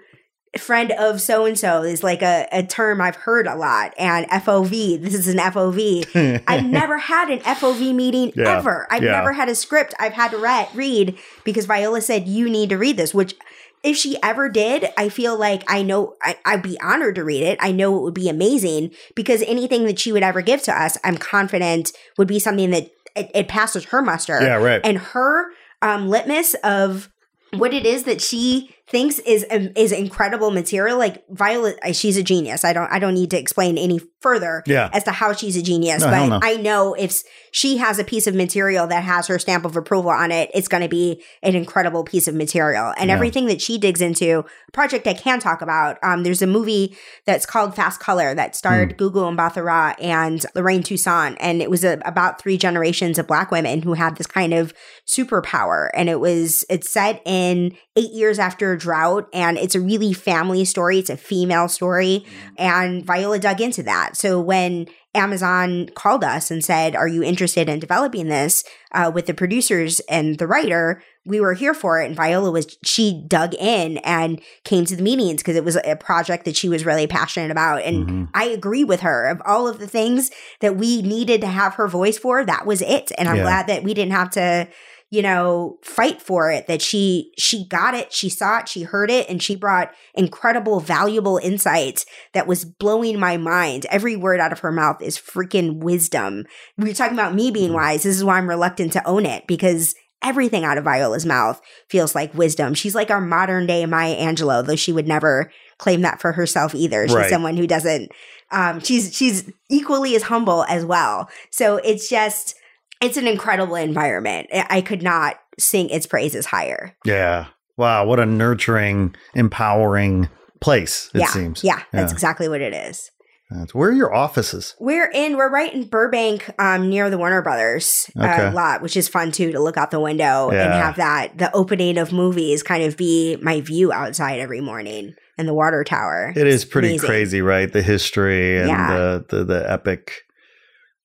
[0.59, 3.95] friend of so and so is like a, a term I've heard a lot.
[3.99, 6.43] And FOV, this is an FOV.
[6.47, 8.87] I've never had an FOV meeting Yeah, ever.
[8.91, 9.13] I've yeah.
[9.13, 12.79] never had a script I've had to re- read because Viola said, you need to
[12.79, 13.35] read this, which
[13.83, 17.43] if she ever did, I feel like I know I, I'd be honored to read
[17.43, 17.59] it.
[17.61, 20.99] I know it would be amazing because anything that she would ever give to us,
[21.05, 24.41] I'm confident would be something that it, it passes her muster.
[24.43, 25.47] yeah right And her
[25.83, 27.11] um, litmus of
[27.53, 30.99] what it is that she thinks is um, is incredible material.
[30.99, 32.65] Like Violet, uh, she's a genius.
[32.65, 34.91] I don't I don't need to explain any further Yeah.
[34.93, 36.03] as to how she's a genius.
[36.03, 36.41] No, but no.
[36.43, 37.23] I know if
[37.53, 40.69] she has a piece of material that has her stamp of approval on it, it's
[40.69, 42.93] going to be an incredible piece of material.
[42.99, 43.15] And Yeah.
[43.15, 45.99] everything that she digs into, project I can talk about.
[46.03, 49.05] Um, there's a movie that's called Fast Color that starred Hmm.
[49.05, 53.83] Gugu Mbatha and Lorraine Toussaint, and it was a, about three generations of Black women
[53.83, 54.73] who had this kind of
[55.09, 59.81] superpower, and it was it's set in eight years after a drought and it's a
[59.81, 60.99] really family story.
[60.99, 62.25] It's a female story.
[62.59, 64.17] And Viola dug into that.
[64.17, 69.27] So when Amazon called us and said, Are you interested in developing this uh, with
[69.27, 71.03] the producers and the writer?
[71.25, 72.07] We were here for it.
[72.07, 75.97] And Viola was, she dug in and came to the meetings because it was a
[75.97, 77.83] project that she was really passionate about.
[77.83, 78.29] And Mhm.
[78.35, 79.27] I agree with her.
[79.27, 80.31] Of all of the things
[80.61, 83.11] that we needed to have her voice for, that was it.
[83.19, 83.43] And I'm Yeah.
[83.43, 84.69] glad that we didn't have to
[85.11, 89.11] you know fight for it that she she got it she saw it she heard
[89.11, 93.87] it and she brought incredible valuable insights that was blowing my mind.
[93.91, 96.45] Every word out of her mouth is freaking wisdom.
[96.77, 98.03] We are talking about me being wise.
[98.03, 102.15] This is why i'm reluctant to own it because everything out of viola's mouth feels
[102.15, 102.75] like wisdom.
[102.75, 106.75] She's like our modern day maya angelou though she would never claim that for herself
[106.75, 107.07] either.
[107.07, 107.31] She's Right.
[107.31, 108.11] someone who doesn't
[108.51, 111.29] um she's she's equally as humble as well.
[111.51, 112.57] So it's just
[113.01, 114.49] it's an incredible environment.
[114.53, 116.97] I could not sing its praises higher.
[117.05, 117.47] Yeah.
[117.77, 118.07] Wow.
[118.07, 120.29] What a nurturing, empowering
[120.61, 121.63] place, it yeah, seems.
[121.63, 122.15] yeah, that's Yeah.
[122.15, 123.11] exactly what it is.
[123.51, 124.75] That's- where are your offices?
[124.81, 128.27] We're in, we're right in Burbank, um, near the Warner Brothers Okay.
[128.47, 131.55] uh, lot, which is fun too to look out the window and have that the
[131.55, 136.33] opening of movies kind of be my view outside every morning and the water tower.
[136.35, 137.07] It is pretty amazing.
[137.09, 137.73] crazy, right?
[137.73, 138.89] The history and Yeah.
[138.89, 140.25] the, the the epic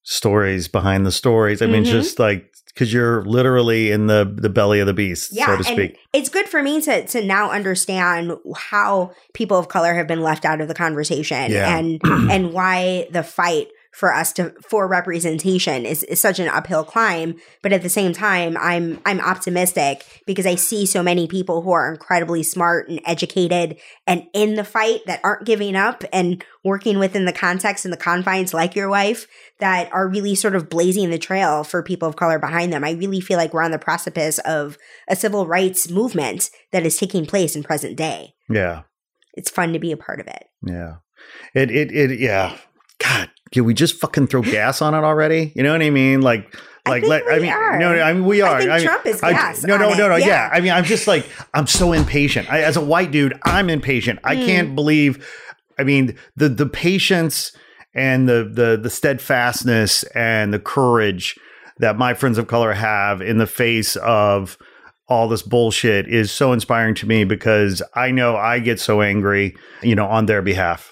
[0.04, 1.62] stories behind the stories.
[1.62, 1.91] I mean, Mhm.
[1.91, 5.58] just like because you're literally in the the belly of the beast, Yeah, so to
[5.58, 5.97] and speak.
[6.14, 10.45] it's good for me to to now understand how people of color have been left
[10.45, 11.78] out of the conversation Yeah.
[11.78, 11.99] and
[12.32, 17.36] and why the fight for us to for representation is, is such an uphill climb.
[17.62, 21.72] But at the same time i'm i'm optimistic because i see so many people who
[21.72, 23.78] are incredibly smart and educated
[24.08, 27.98] and in the fight that aren't giving up and working within the context and the
[27.98, 29.28] confines like your wife
[29.60, 32.84] that are really sort of blazing the trail for people of color behind them.
[32.84, 34.78] I really feel like we're on the precipice of
[35.08, 38.34] a civil rights movement that is taking place in present day.
[38.50, 38.84] Yeah,
[39.34, 40.46] it's fun to be a part of it.
[40.66, 40.96] Yeah.
[41.54, 42.58] It it it yeah.
[43.00, 45.52] God, can we just fucking throw gas on it already?
[45.56, 46.22] You know what I mean?
[46.22, 47.78] Like I like let I mean are.
[47.78, 48.56] no, no I mean we are.
[48.56, 50.16] I think mean, Trump is I- gas no, on no, no, no.
[50.16, 50.28] Yeah.
[50.28, 50.49] Yeah.
[50.52, 52.52] I mean, I'm just like I'm so impatient.
[52.52, 54.20] I, as a white dude, I'm impatient.
[54.24, 54.45] I Mm.
[54.45, 55.28] can't believe.
[55.80, 57.52] I mean, the the patience
[57.93, 61.38] and the the the steadfastness and the courage
[61.80, 64.58] that my friends of color have in the face of
[65.08, 69.56] all this bullshit is so inspiring to me because I know I get so angry,
[69.82, 70.91] you know, on their behalf.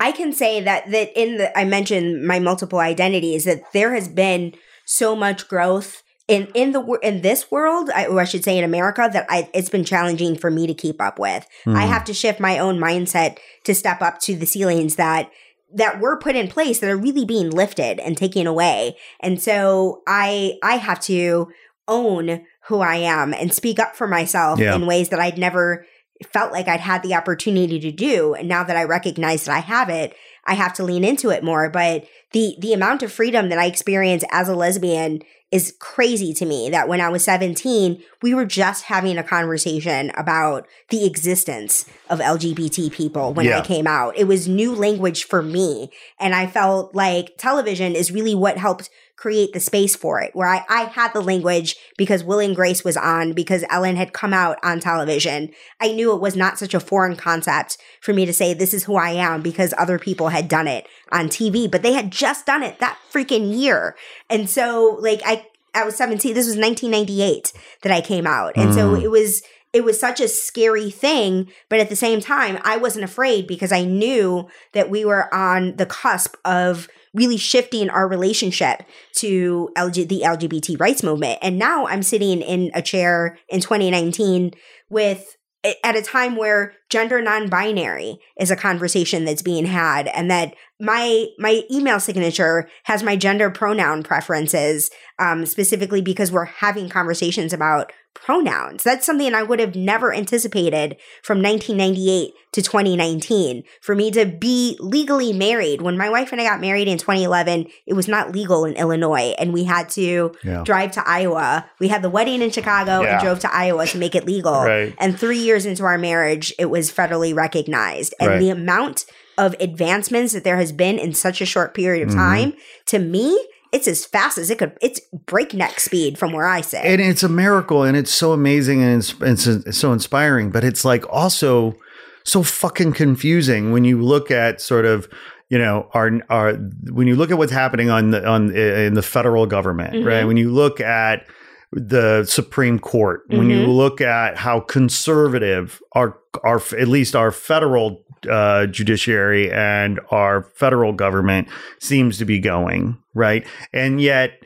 [0.00, 4.08] I can say that that in the I mentioned my multiple identities that there has
[4.08, 8.58] been so much growth in in the in this world, I, or I should say
[8.58, 11.46] in America, that I it's been challenging for me to keep up with.
[11.66, 11.88] I Mhm.
[11.88, 15.30] have to shift my own mindset to step up to the ceilings that
[15.74, 18.96] that were put in place that are really being lifted and taken away.
[19.20, 21.48] And so I I have to
[21.88, 24.74] own who I am and speak up for myself Yeah.
[24.74, 25.86] in ways that I'd never
[26.32, 28.34] felt like I'd had the opportunity to do.
[28.34, 30.14] And now that I recognize that I have it,
[30.44, 31.70] I have to lean into it more.
[31.70, 36.44] But the the amount of freedom that I experience as a lesbian is crazy to
[36.44, 41.86] me that when I was 17, we were just having a conversation about the existence
[42.10, 43.58] of LGBT people when Yeah.
[43.58, 44.16] I came out.
[44.18, 45.90] It was new language for me.
[46.20, 50.46] And I felt like television is really what helped create the space for it, where
[50.46, 54.32] I, I had the language because Will and Grace was on, because Ellen had come
[54.32, 55.50] out on television.
[55.80, 58.84] I knew it was not such a foreign concept for me to say, this is
[58.84, 62.46] who I am, because other people had done it on TV, but they had just
[62.46, 63.96] done it that freaking year.
[64.30, 67.52] And so, like, I, I was 17, this was 1998
[67.82, 68.56] that I came out.
[68.56, 69.02] And so Mm.
[69.02, 69.42] it was,
[69.72, 73.70] it was such a scary thing, but at the same time, I wasn't afraid because
[73.70, 78.82] I knew that we were on the cusp of really shifting our relationship
[79.16, 81.38] to LG, the LGBT rights movement.
[81.42, 84.52] And now I'm sitting in a chair in 2019
[84.88, 85.36] with
[85.84, 91.26] at a time where gender non-binary is a conversation that's being had and that my
[91.38, 97.92] my email signature has my gender pronoun preferences um, specifically because we're having conversations about
[98.14, 104.24] pronouns that's something i would have never anticipated from 1998 to 2019 for me to
[104.26, 108.32] be legally married when my wife and i got married in 2011 it was not
[108.32, 110.62] legal in illinois and we had to Yeah.
[110.64, 113.12] drive to iowa we had the wedding in chicago Yeah.
[113.14, 114.94] and drove to iowa to make it legal Right.
[114.98, 118.14] and three years into our marriage, it was federally recognized.
[118.20, 118.38] And Right.
[118.40, 119.04] the amount
[119.36, 122.16] of advancements that there has been in such a short period of Mhm.
[122.18, 122.52] time,
[122.86, 123.38] to me,
[123.70, 124.72] it's as fast as it could.
[124.80, 126.80] It's breakneck speed from where I sit.
[126.84, 130.84] and it's a miracle and it's so amazing and it's, it's, so inspiring but it's
[130.86, 131.76] like also
[132.24, 135.06] so fucking confusing when you look at sort of
[135.50, 136.54] you know our our
[136.90, 140.06] when you look at what's happening on the on in the federal government Mhm.
[140.06, 141.24] right when you look at
[141.72, 143.76] the Supreme Court, when you Mhm.
[143.76, 150.92] look at how conservative our our at least our federal uh, judiciary and our federal
[150.92, 151.46] government
[151.78, 153.46] seems to be going, right?
[153.72, 154.42] And yet,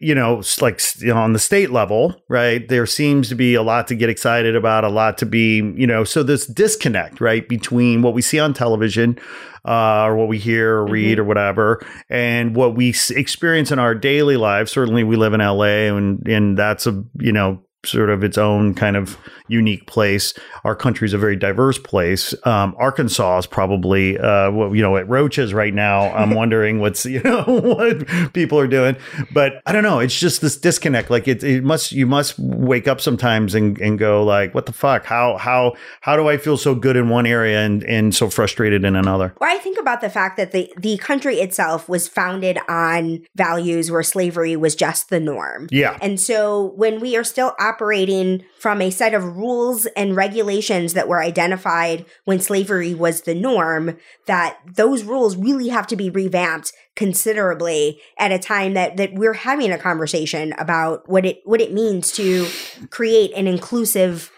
[0.00, 2.66] you know, like you know, on the state level, right?
[2.66, 5.86] There seems to be a lot to get excited about, a lot to be, you
[5.86, 9.18] know, so this disconnect, right, between what we see on television
[9.66, 13.94] uh, or what we hear or read or whatever, and what we experience in our
[13.94, 14.72] daily lives.
[14.72, 18.74] Certainly, we live in LA, and and that's a you know sort of its own
[18.74, 19.16] kind of
[19.48, 20.34] unique place.
[20.64, 22.34] Our country is a very diverse place.
[22.46, 26.12] Um, Arkansas is probably, uh, you know, at Roaches right now.
[26.12, 28.96] I'm wondering what's, you know, what people are doing.
[29.32, 29.98] But I don't know.
[29.98, 31.10] It's just this disconnect.
[31.10, 34.72] Like it, it must, you must wake up sometimes and, and go like, what the
[34.72, 35.04] fuck?
[35.04, 38.84] How, how, how do I feel so good in one area and, and so frustrated
[38.84, 39.34] in another?
[39.40, 43.90] Well, I think about the fact that the, the country itself was founded on values
[43.90, 45.68] where slavery was just the norm.
[45.70, 45.98] Yeah.
[46.00, 51.08] And so when we are still operating from a set of rules and regulations that
[51.08, 53.96] were identified when slavery was the norm,
[54.26, 59.32] that those rules really have to be revamped considerably at a time that that we're
[59.32, 62.46] having a conversation about what it what it means to
[62.90, 64.30] create an inclusive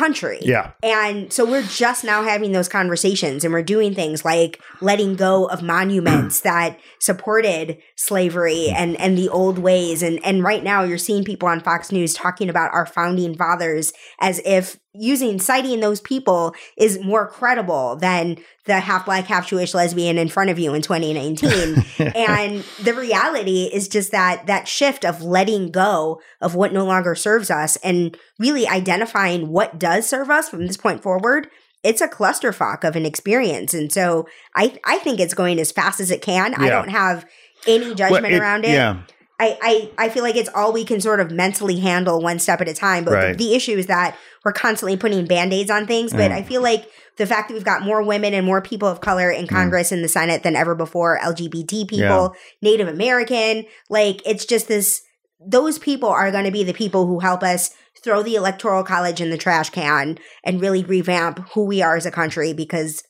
[0.00, 0.38] country.
[0.40, 0.72] Yeah.
[0.82, 5.44] And so we're just now having those conversations and we're doing things like letting go
[5.44, 10.02] of monuments that supported slavery and, and the old ways.
[10.02, 13.92] And, and right now you're seeing people on Fox News talking about our founding fathers
[14.20, 19.72] as if using citing those people is more credible than the half black, half Jewish
[19.74, 21.84] lesbian in front of you in 2019.
[22.16, 27.14] and the reality is just that that shift of letting go of what no longer
[27.14, 31.48] serves us and really identifying what does serve us from this point forward
[31.82, 33.72] it's a clusterfuck of an experience.
[33.72, 36.54] And so i i think it's going as fast as it can.
[36.54, 37.24] I don't have
[37.66, 38.72] any judgment Well, it- around it.
[38.72, 39.02] Yeah.
[39.40, 42.60] I, I, I feel like it's all we can sort of mentally handle one step
[42.60, 43.04] at a time.
[43.04, 43.38] But Right.
[43.38, 46.12] the, the issue is that we're constantly putting band aids on things.
[46.12, 46.34] But Mm.
[46.34, 46.86] I feel like
[47.16, 50.04] the fact that we've got more women and more people of color in Congress and
[50.04, 55.02] the Senate than ever before, LGBT people, Native American, like it's just this,
[55.40, 57.70] those people are going to be the people who help us
[58.04, 62.04] throw the electoral college in the trash can and really revamp who we are as
[62.06, 63.02] a country because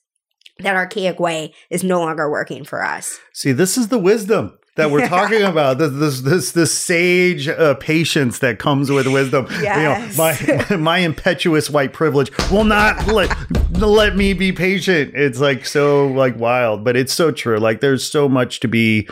[0.61, 3.19] that archaic way is no longer working for us.
[3.33, 5.79] See, this is the wisdom that we're talking about.
[5.79, 9.47] This this this this sage uh, patience that comes with wisdom.
[9.61, 10.17] Yes.
[10.17, 13.35] You know, my my impetuous white privilege will not let
[13.79, 15.13] let me be patient.
[15.15, 17.59] It's like so like wild, but it's so true.
[17.59, 19.09] Like there's so much to be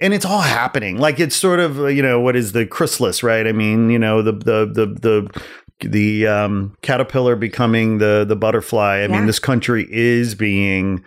[0.00, 0.98] and it's all happening.
[0.98, 3.46] Like it's sort of you know what is the chrysalis, right?
[3.46, 5.42] I mean, you know the the the the
[5.88, 9.02] the um, caterpillar becoming the the butterfly.
[9.02, 11.04] I mean, this country is being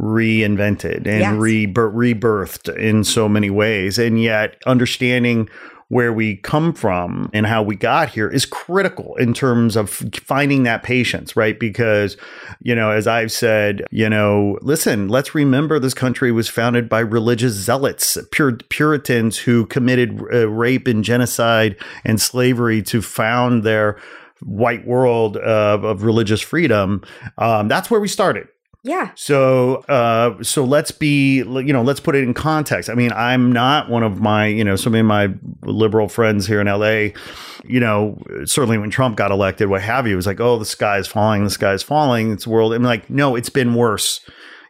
[0.00, 1.34] reinvented and Yes.
[1.34, 5.48] rebir- rebirthed in so many ways, and yet understanding
[5.88, 9.90] where we come from and how we got here is critical in terms of
[10.24, 11.58] finding that patience, right?
[11.58, 12.16] Because,
[12.62, 17.00] you know, as I've said, you know, listen, let's remember this country was founded by
[17.00, 21.74] religious zealots, pur- Puritans who committed uh, rape and genocide
[22.04, 23.98] and slavery to found their
[24.44, 27.02] white world of, of religious freedom.
[27.36, 28.46] Um, that's where we started.
[28.82, 29.10] Yeah.
[29.14, 32.88] So, uh, so let's be, you know, let's put it in context.
[32.88, 35.28] I mean, I'm not one of my, you know, some of my
[35.62, 37.14] liberal friends here in LA,
[37.62, 40.64] you know, certainly when Trump got elected, what have you, it was like, oh, the
[40.64, 42.32] sky is falling, the sky is falling.
[42.32, 42.72] It's world.
[42.72, 44.20] I'm like, no, it's been worse.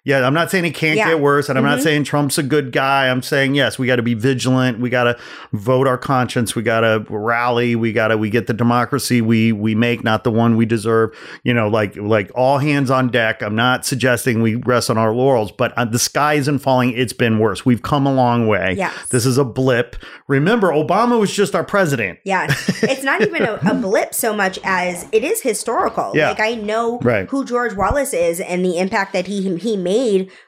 [0.04, 1.08] Yeah, I'm not saying it can't Yeah.
[1.08, 1.82] get worse, and I'm not Mhm.
[1.82, 3.08] saying Trump's a good guy.
[3.08, 4.80] I'm saying yes, we got to be vigilant.
[4.80, 5.16] We got to
[5.52, 6.54] vote our conscience.
[6.56, 7.76] We got to rally.
[7.76, 11.10] We got to we get the democracy we we make, not the one we deserve.
[11.44, 13.42] You know, like like all hands on deck.
[13.42, 16.92] I'm not suggesting we rest on our laurels, but uh, the sky isn't falling.
[16.96, 17.66] It's been worse.
[17.66, 18.74] We've come a long way.
[18.78, 18.94] Yes.
[19.10, 19.96] This is a blip.
[20.28, 22.18] Remember, Obama was just our president.
[22.24, 22.46] Yeah,
[22.82, 26.12] it's not even a, a blip so much as it is historical.
[26.14, 26.28] Yeah.
[26.28, 27.28] Like I know Right.
[27.28, 29.90] who George Wallace is and the impact that he he made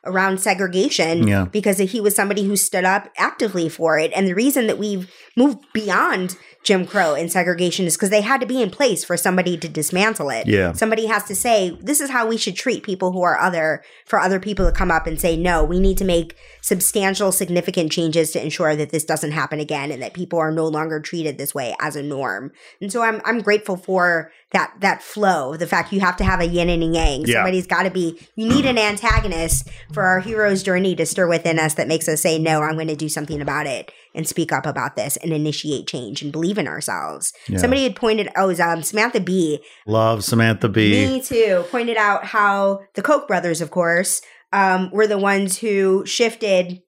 [0.05, 1.29] around segregation.
[1.29, 1.45] Yeah.
[1.45, 4.11] because he was somebody who stood up actively for it.
[4.15, 8.41] And the reason that we've moved beyond Jim Crow and segregation is because they had
[8.41, 10.47] to be in place for somebody to dismantle it.
[10.47, 10.73] Yeah.
[10.73, 13.83] somebody has to say this is how we should treat people who are other.
[14.07, 17.91] For other people to come up and say no, we need to make substantial, significant
[17.91, 21.39] changes to ensure that this doesn't happen again and that people are no longer treated
[21.39, 22.53] this way as a norm.
[22.81, 26.41] And so I'm I'm grateful for that that flow, the fact you have to have
[26.41, 27.25] a yin and a yang.
[27.27, 27.37] Yeah.
[27.37, 28.21] Somebody's got to be.
[28.37, 32.21] You need an antagonist for our hero's journey to stir within us that makes us
[32.21, 32.63] say no.
[32.63, 36.23] I'm going to do something about it and speak up about this and initiate change
[36.23, 37.33] and believe in ourselves.
[37.49, 37.59] Yeah.
[37.59, 38.29] Somebody had pointed.
[38.37, 41.07] Oh, was um, Samantha Bee Love Samantha Bee.
[41.07, 41.65] me too.
[41.71, 44.21] Pointed out how the Koch brothers, of course,
[44.53, 46.81] um, were the ones who shifted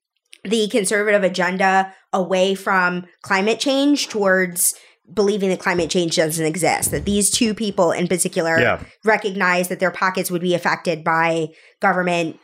[0.45, 4.75] the conservative agenda away from climate change towards
[5.13, 6.91] believing that climate change doesn't exist.
[6.91, 8.81] That these two people in particular Yeah.
[9.05, 11.49] recognize that their pockets would be affected by
[11.81, 12.39] government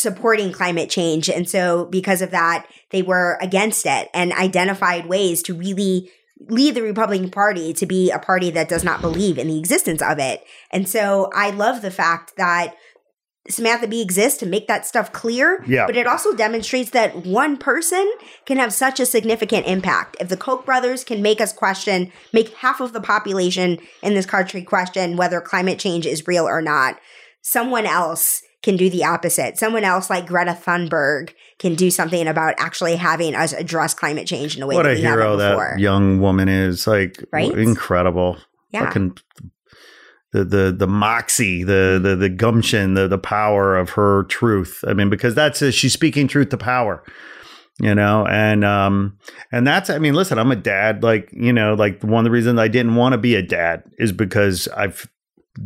[0.00, 1.28] supporting climate change.
[1.28, 6.10] And so because of that, they were against it and identified ways to really
[6.48, 10.00] lead the Republican Party to be a party that does not believe in the existence
[10.02, 10.42] of it.
[10.70, 12.74] And so I love the fact that
[13.48, 15.64] Samantha Bee exists to make that stuff clear.
[15.66, 15.86] Yeah.
[15.86, 18.10] But it also demonstrates that one person
[18.46, 20.16] can have such a significant impact.
[20.20, 24.26] If the Koch brothers can make us question, make half of the population in this
[24.26, 26.96] country question whether climate change is real or not,
[27.42, 29.58] someone else can do the opposite.
[29.58, 34.56] Someone else like Greta Thunberg can do something about actually having us address climate change
[34.56, 36.86] in a way what that a we hero haven't that young woman is.
[36.86, 37.50] Like Right?
[37.52, 38.38] incredible.
[38.70, 38.86] Yeah.
[38.86, 39.16] Fucking
[40.32, 44.84] the the the moxie, the the the gumption, the the power of her truth.
[44.86, 47.02] I mean, because that's a, she's speaking truth to power.
[47.82, 49.18] You know, and um
[49.50, 52.30] and that's I mean, listen, I'm a dad, like, you know, like one of the
[52.30, 55.08] reasons I didn't want to be a dad is because I've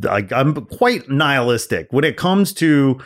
[0.03, 1.89] like I'm quite nihilistic.
[1.91, 3.01] When it comes to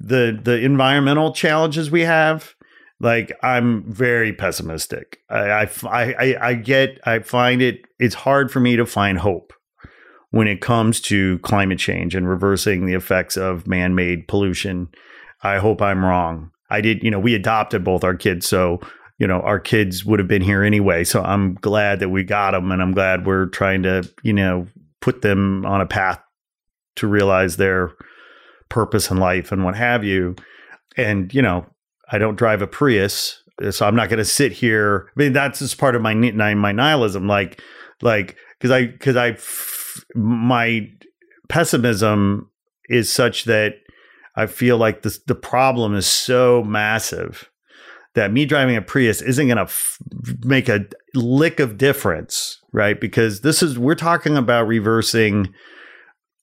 [0.00, 2.54] the the environmental challenges we have
[3.00, 5.18] like i'm very pessimistic.
[5.30, 9.52] I, I i i get i find it it's hard for me to find hope
[10.30, 14.88] when it comes to climate change and reversing the effects of man-made pollution.
[15.42, 16.50] I hope i'm wrong.
[16.70, 18.80] I did you know we adopted both our kids so
[19.18, 22.50] you know our kids would have been here anyway so i'm glad that we got
[22.50, 24.66] them and i'm glad we're trying to you know
[25.04, 26.18] put them on a path
[26.96, 27.92] to realize their
[28.70, 30.34] purpose in life and what have you.
[30.96, 31.66] And, you know,
[32.10, 35.10] I don't drive a Prius, uh, so I'm not going to sit here.
[35.14, 37.28] I mean, that's just part of my my nihilism.
[37.28, 37.60] Like,
[38.00, 39.36] like because I because I
[40.14, 40.88] my
[41.50, 42.50] pessimism
[42.88, 43.74] is such that
[44.36, 47.50] I feel like this the problem is so massive
[48.14, 49.98] that me driving a Prius isn't going to f-
[50.44, 53.00] make a lick of difference, right?
[53.00, 55.54] Because this is we're talking about reversing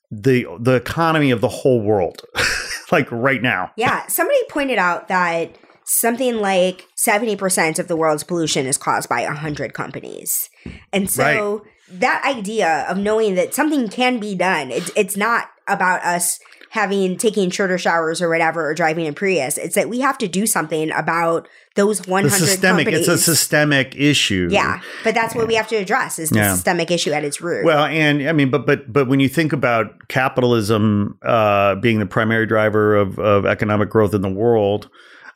[0.10, 2.24] the the economy of the whole world,
[2.91, 3.72] like right now.
[3.78, 9.24] Yeah, somebody pointed out that something like 70% of the world's pollution is caused by
[9.24, 10.49] 100 companies.
[10.94, 16.02] And so that idea of knowing that something can be done, it's, it's not about
[16.03, 16.40] us
[16.72, 19.57] having taking shorter showers or whatever or driving a Prius.
[19.57, 23.07] It's that we have to do something about those 100 The systemic, companies.
[23.10, 24.48] it's a systemic issue.
[24.49, 26.53] yeah, but that's what we have to address is the Yeah.
[26.53, 27.65] systemic issue at its root.
[27.65, 32.06] Well, and I mean, but but but when you think about capitalism uh, being the
[32.06, 34.89] primary driver of of economic growth in the world,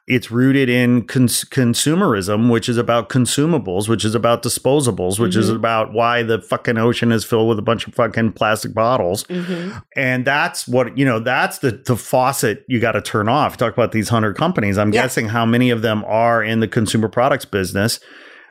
[0.08, 5.50] it's rooted in cons- consumerism, which is about consumables, which is about disposables, which is
[5.50, 5.56] Mhm.
[5.56, 9.24] about why the fucking ocean is filled with a bunch of fucking plastic bottles.
[9.26, 9.82] Mhm.
[9.96, 13.58] And that's what, you know, that's the, the faucet you got to turn off.
[13.58, 14.78] Talk about these 100 companies.
[14.78, 15.02] I'm Yeah.
[15.04, 18.00] guessing how many of them are in the consumer products business,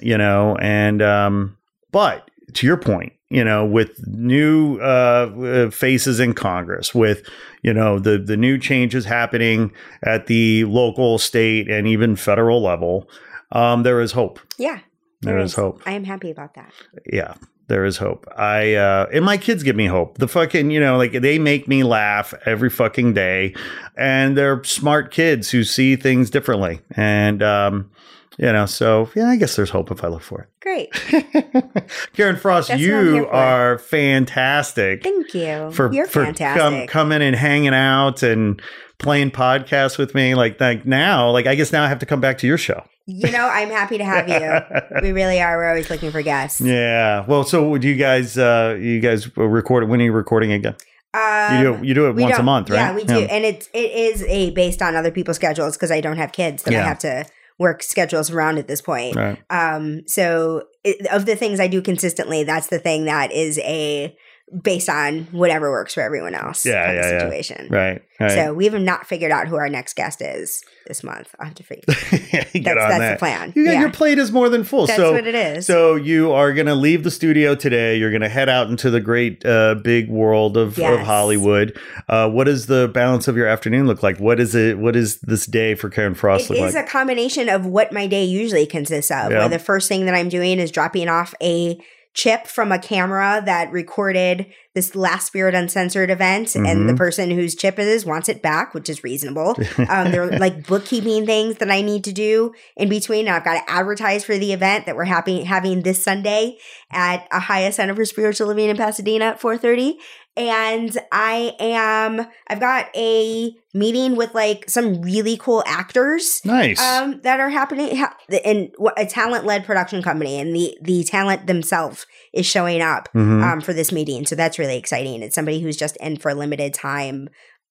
[0.00, 1.56] you know, and, um,
[1.92, 7.28] but to your point, you know, with new uh, faces in Congress, with,
[7.62, 9.72] you know, the, the new changes happening
[10.02, 13.08] at the local, state, and even federal level,
[13.52, 14.40] um, there is hope.
[14.58, 14.80] yeah.
[15.22, 16.70] There is hope I am happy about that.
[17.06, 17.32] yeah
[17.66, 20.98] there is hope i uh and my kids give me hope the fucking you know
[20.98, 23.54] like they make me laugh every fucking day
[23.96, 27.90] and they're smart kids who see things differently and um
[28.38, 30.48] you know so yeah i guess there's hope if i look for it.
[30.60, 30.90] Great.
[32.14, 35.70] karen frost That's what I'm here you are fantastic Thank you.
[35.72, 36.88] for You're for fantastic.
[36.88, 38.60] coming and hanging out and
[38.98, 42.20] playing podcasts with me like like now like i guess now i have to come
[42.20, 44.40] back to your show You know, I'm happy to have you.
[45.02, 45.58] we really are.
[45.58, 46.60] We're always looking for guests.
[46.60, 50.74] yeah well so would you guys uh you guys record when are you recording again
[51.12, 52.76] Um, You do it, you do it once a month, right?
[52.78, 56.00] Yeah, we do, and it's it is a based on other people's schedules because I
[56.00, 57.24] don't have kids that I have to
[57.58, 59.16] work schedules around at this point.
[59.16, 59.38] Right.
[59.50, 64.16] Um, so it, of the things I do consistently, that's the thing that is a
[64.62, 66.64] based on whatever works for everyone else.
[66.64, 67.18] Yeah, yeah, yeah.
[67.18, 67.68] situation.
[67.70, 68.02] Right.
[68.20, 68.30] Right.
[68.30, 71.34] So we have not figured out who our next guest is this month.
[71.40, 71.82] I'll have to figure.
[72.10, 73.14] Get That's, that's that.
[73.14, 73.52] the plan.
[73.56, 74.86] You got, yeah, Your plate is more than full.
[74.86, 75.66] that's so, what it is.
[75.66, 77.96] so you are going to leave the studio today.
[77.96, 81.76] You're going to head out into the great uh, big world of, of Hollywood.
[82.08, 84.20] Uh, what does the balance of your afternoon look like?
[84.20, 84.78] What is it?
[84.78, 86.86] What is this day for Karen Frost It is like?
[86.86, 89.32] a combination of what my day usually consists of.
[89.32, 89.40] Yeah.
[89.40, 91.80] Where the first thing that I'm doing is dropping off a
[92.14, 96.96] chip from a camera that recorded this Last Spirit Uncensored event, and the Mhm.
[96.96, 99.56] person whose chip it is wants it back, which is reasonable.
[99.88, 103.28] Um, there are like bookkeeping things that I need to do in between.
[103.28, 106.56] I've got to advertise for the event that we're happy, having this Sunday
[106.90, 109.98] at a High Center for Spiritual Living in Pasadena at 4:30.
[110.36, 116.80] And I am I've got a meeting with like some really cool actors Nice.
[116.80, 121.46] um, that are happening ha- in a talent led production company, and the the talent
[121.46, 123.42] themselves is showing up Mhm.
[123.42, 124.26] um, for this meeting.
[124.26, 125.22] So that's really exciting.
[125.22, 127.28] It's somebody who's just in for a limited time.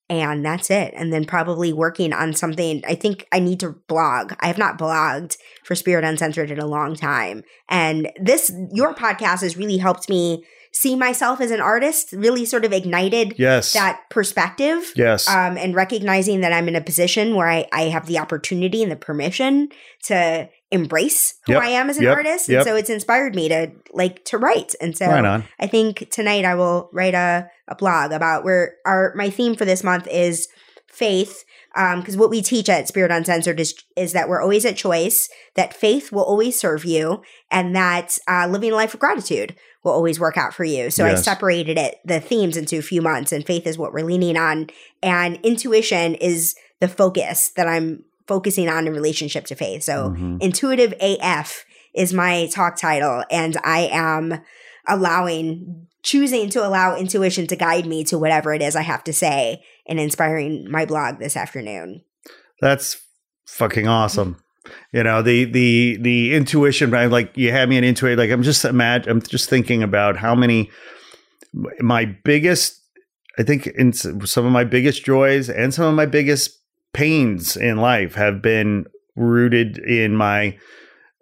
[0.09, 0.93] And that's it.
[0.97, 2.83] And then probably working on something.
[2.85, 4.33] I think I need to blog.
[4.41, 7.41] I have not blogged for Spirit Uncensored in a long time.
[7.69, 10.43] And this, your podcast has really helped me
[10.73, 13.73] see myself as an artist, really sort of ignited yes.
[13.73, 15.29] that perspective yes.
[15.29, 18.91] um, and recognizing that I'm in a position where I, I have the opportunity and
[18.91, 19.69] the permission
[20.05, 22.49] to embrace who Yep, I am as an yep, artist.
[22.49, 22.59] yep.
[22.59, 24.73] And so it's inspired me to like to write.
[24.81, 25.43] And so right.
[25.59, 29.65] I think tonight I will write a, a blog about where our my theme for
[29.65, 30.47] this month is
[30.87, 31.45] faith.
[31.75, 35.73] Because what we teach at Spirit Uncensored is is that we're always at choice, that
[35.73, 40.19] faith will always serve you, and that uh, living a life of gratitude will always
[40.19, 40.89] work out for you.
[40.89, 44.05] So I separated it the themes into a few months, and faith is what we're
[44.05, 44.67] leaning on,
[45.01, 49.83] and intuition is the focus that I'm focusing on in relationship to faith.
[49.83, 50.41] So Mhm.
[50.41, 54.41] intuitive AF is my talk title, and I am
[54.87, 59.13] allowing, choosing to allow intuition to guide me to whatever it is I have to
[59.13, 62.03] say and inspiring my blog this afternoon.
[62.61, 62.97] That's
[63.45, 64.42] fucking awesome.
[64.91, 66.93] You know the the the intuition.
[66.93, 68.17] I like you had me an intuition.
[68.17, 69.11] Like I'm just imagine.
[69.11, 70.71] I'm just thinking about how many
[71.79, 72.79] my biggest.
[73.37, 76.61] I think in some of my biggest joys and some of my biggest
[76.93, 78.85] pains in life have been
[79.15, 80.57] rooted in my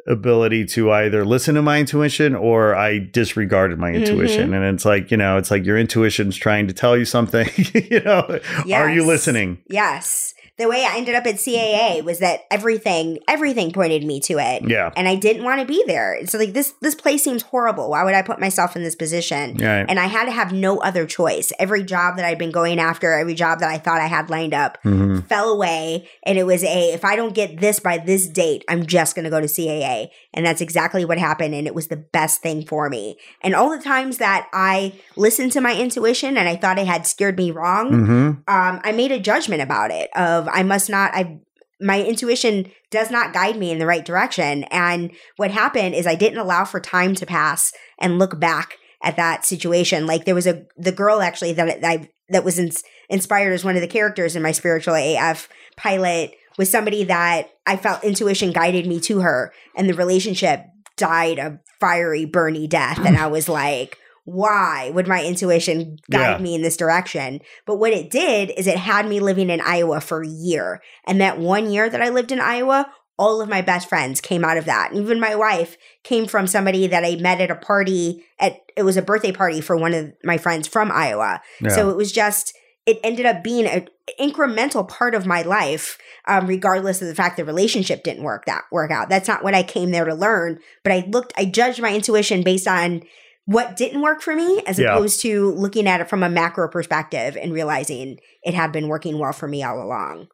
[0.08, 4.04] ability to either listen to my intuition or I disregarded my mm-hmm.
[4.04, 4.54] intuition.
[4.54, 8.02] And it's like, you know, it's like your intuition's trying to tell you something, you
[8.02, 8.40] know,
[8.74, 9.60] are you listening?
[9.70, 10.34] Yes.
[10.62, 14.62] The way I ended up at CAA was that everything, everything pointed me to it.
[14.70, 14.92] Yeah.
[14.96, 16.20] And I didn't want to be there.
[16.28, 17.90] So like this, this place seems horrible.
[17.90, 19.58] Why would I put myself in this position?
[19.58, 19.86] Right.
[19.90, 21.52] And I had to have no other choice.
[21.58, 24.54] Every job that I'd been going after, every job that I thought I had lined
[24.54, 25.26] up, Mhm.
[25.28, 26.08] fell away.
[26.24, 29.24] And it was a, if I don't get this by this date, I'm just going
[29.26, 30.10] to go to CAA.
[30.34, 31.56] And that's exactly what happened.
[31.56, 33.18] And it was the best thing for me.
[33.42, 37.08] And all the times that I listened to my intuition and I thought it had
[37.08, 38.28] scared me wrong, Mhm.
[38.48, 41.40] um, I made a judgment about it of I must not, I,
[41.80, 44.64] my intuition does not guide me in the right direction.
[44.66, 49.18] And what happened is I didn't allow for time to pass and look back at
[49.18, 50.06] that situation.
[50.06, 53.76] Like there was a, the girl actually that I, that was ins- inspired as one
[53.76, 58.86] of the characters in my spiritual AF pilot was somebody that I felt intuition guided
[58.86, 60.66] me to her and the relationship
[60.98, 63.00] died a fiery, burny death.
[63.00, 66.38] And I was like, why would my intuition guide Yeah.
[66.38, 67.40] me in this direction?
[67.66, 70.82] But what it did is it had me living in Iowa for a year.
[71.08, 72.88] And that one year that I lived in Iowa,
[73.18, 74.94] all of my best friends came out of that.
[74.94, 78.98] Even my wife came from somebody that I met at a party at it was
[78.98, 81.42] a birthday party for one of my friends from Iowa.
[81.60, 81.70] Yeah.
[81.70, 82.54] So it was just
[82.88, 83.88] it ended up being an
[84.20, 88.64] incremental part of my life, um, regardless of the fact the relationship didn't work that
[88.72, 89.08] work out.
[89.10, 90.60] That's not what I came there to learn.
[90.84, 93.04] But I looked, I judged my intuition based on
[93.46, 94.94] what didn't work for me, as Yeah.
[94.94, 99.20] opposed to looking at it from a macro perspective and realizing it had been working
[99.20, 100.28] well for me all along.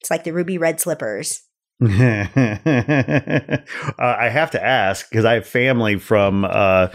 [0.00, 1.42] It's like the ruby red slippers.
[1.84, 1.86] uh,
[3.98, 6.88] I have to ask because I have family from uh,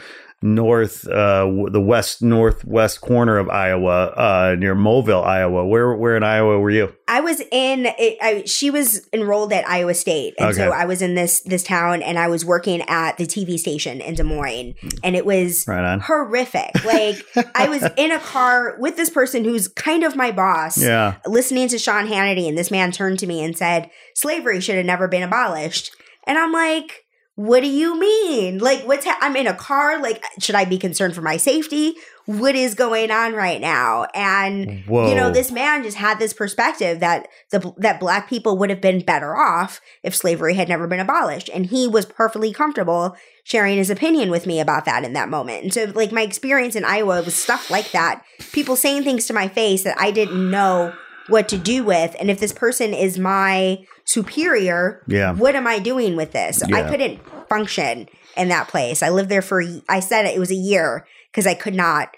[0.43, 5.65] north, uh, w- the west northwest corner of Iowa, uh, near Moville, Iowa.
[5.65, 6.93] Where, where in Iowa were you?
[7.07, 7.85] I was in.
[7.97, 11.63] It, I, she was enrolled at Iowa State, and so I was in this this
[11.63, 15.65] town, and I was working at the TV station in Des Moines, and it was
[15.67, 16.83] Right horrific.
[16.83, 17.25] Like
[17.55, 21.15] I was in a car with this person who's kind of my boss, Yeah.
[21.25, 24.85] listening to Sean Hannity, and this man turned to me and said, "Slavery should have
[24.85, 25.95] never been abolished."
[26.25, 27.02] And I'm like,
[27.35, 28.59] "What do you mean?
[28.59, 29.05] Like, what's?
[29.05, 30.01] Ha- I'm in a car.
[30.01, 31.95] Like, should I be concerned for my safety?
[32.25, 35.09] What is going on right now?" And Whoa.
[35.09, 38.81] you know, this man just had this perspective that the that black people would have
[38.81, 43.77] been better off if slavery had never been abolished, and he was perfectly comfortable sharing
[43.77, 45.63] his opinion with me about that in that moment.
[45.63, 48.23] And so, like my experience in Iowa was stuff like that.
[48.51, 50.93] People saying things to my face that I didn't know
[51.27, 55.33] what to do with, and if this person is my superior, Yeah.
[55.33, 56.61] what am I doing with this?
[56.63, 57.19] I couldn't
[57.49, 59.01] function in that place.
[59.03, 62.09] I lived there for I said it was a year because I could not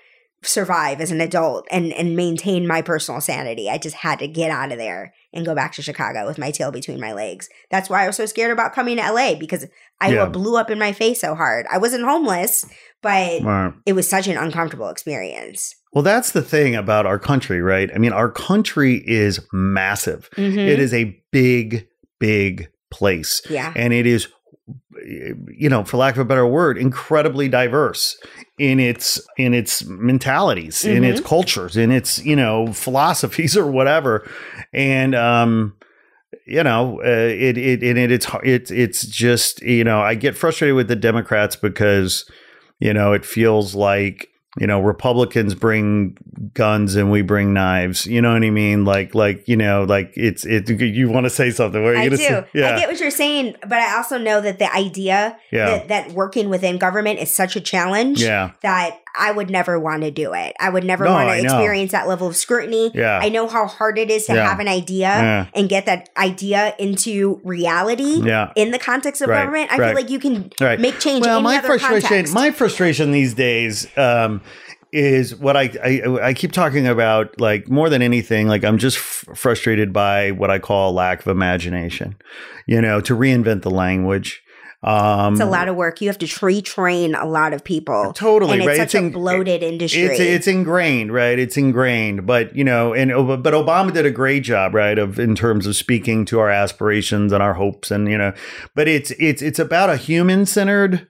[0.43, 3.69] survive as an adult and and maintain my personal sanity.
[3.69, 6.51] I just had to get out of there and go back to Chicago with my
[6.51, 7.49] tail between my legs.
[7.71, 9.65] That's why I was so scared about coming to LA because
[9.99, 10.25] i Yeah.
[10.25, 11.65] blew up in my face so hard.
[11.71, 12.65] I wasn't homeless,
[13.01, 13.73] but Right.
[13.85, 15.75] it was such an uncomfortable experience.
[15.95, 17.89] Well, that's the thing about our country, right?
[17.95, 20.29] I mean, our country is massive.
[20.35, 20.57] Mhm.
[20.67, 21.87] It is a big,
[22.19, 23.41] big place.
[23.49, 23.73] yeah.
[23.75, 24.27] and it is
[25.05, 28.17] you know, for lack of a better word, incredibly diverse
[28.57, 34.27] in its in its mentalities, in its cultures, in its you know philosophies or whatever,
[34.73, 35.75] and um,
[36.47, 40.37] you know, uh, it it and it, it's it's it's just you know, I get
[40.37, 42.29] frustrated with the Democrats because
[42.79, 46.17] you know it feels like you know republicans bring
[46.53, 48.05] guns and we bring knives.
[48.05, 48.85] You know what i mean?
[48.85, 51.83] Like like you know like it's it you want to say something.
[51.83, 52.17] What are you I do.
[52.17, 52.47] say?
[52.53, 52.75] Yeah.
[52.75, 55.65] I get what you're saying, but I also know that the idea Yeah.
[55.65, 58.51] that, that working within government is such a challenge yeah.
[58.61, 60.55] that I would never want to do it.
[60.59, 62.91] I would never No, want to experience that level of scrutiny.
[62.93, 63.19] Yeah.
[63.21, 64.49] I know how hard it is to Yeah.
[64.49, 65.45] have an idea Yeah.
[65.53, 68.51] and get that idea into reality Yeah.
[68.55, 69.71] in the context of Right, government.
[69.71, 69.87] I right.
[69.87, 70.79] feel like you can Right.
[70.79, 72.33] make change well in my other frustration context.
[72.33, 74.41] my frustration these days um
[74.91, 78.97] is what I, I I keep talking about like more than anything like I'm just
[78.97, 82.15] f- frustrated by what I call lack of imagination
[82.65, 84.41] you know to reinvent the language
[84.85, 85.99] um it's a lot of work.
[85.99, 88.13] You have to retrain a lot of people.
[88.13, 88.77] Totally, and it's right?
[88.77, 90.03] such It's a in- bloated industry.
[90.03, 91.37] It's it's ingrained, right?
[91.39, 93.09] It's ingrained, but you know, and
[93.43, 97.31] but Obama did a great job, right, of in terms of speaking to our aspirations
[97.31, 98.33] and our hopes, and you know,
[98.75, 101.07] but it's it's it's about a human centered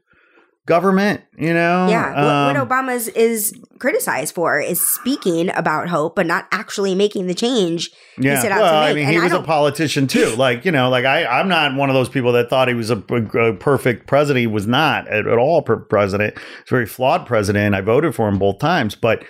[0.65, 1.87] government, you know.
[1.89, 6.47] Yeah, what, Um, what Obama is, is criticized for is speaking about hope, but not
[6.51, 8.41] actually making the change he yeah.
[8.47, 8.81] well.
[8.81, 10.33] I mean, he was a politician too.
[10.45, 12.89] Like you know, like I I'm not one of those people that thought he was
[12.91, 14.41] a, a perfect president.
[14.41, 16.37] He was not at, at all per president.
[16.37, 17.73] He's a very flawed president.
[17.73, 19.23] I voted for him both times, but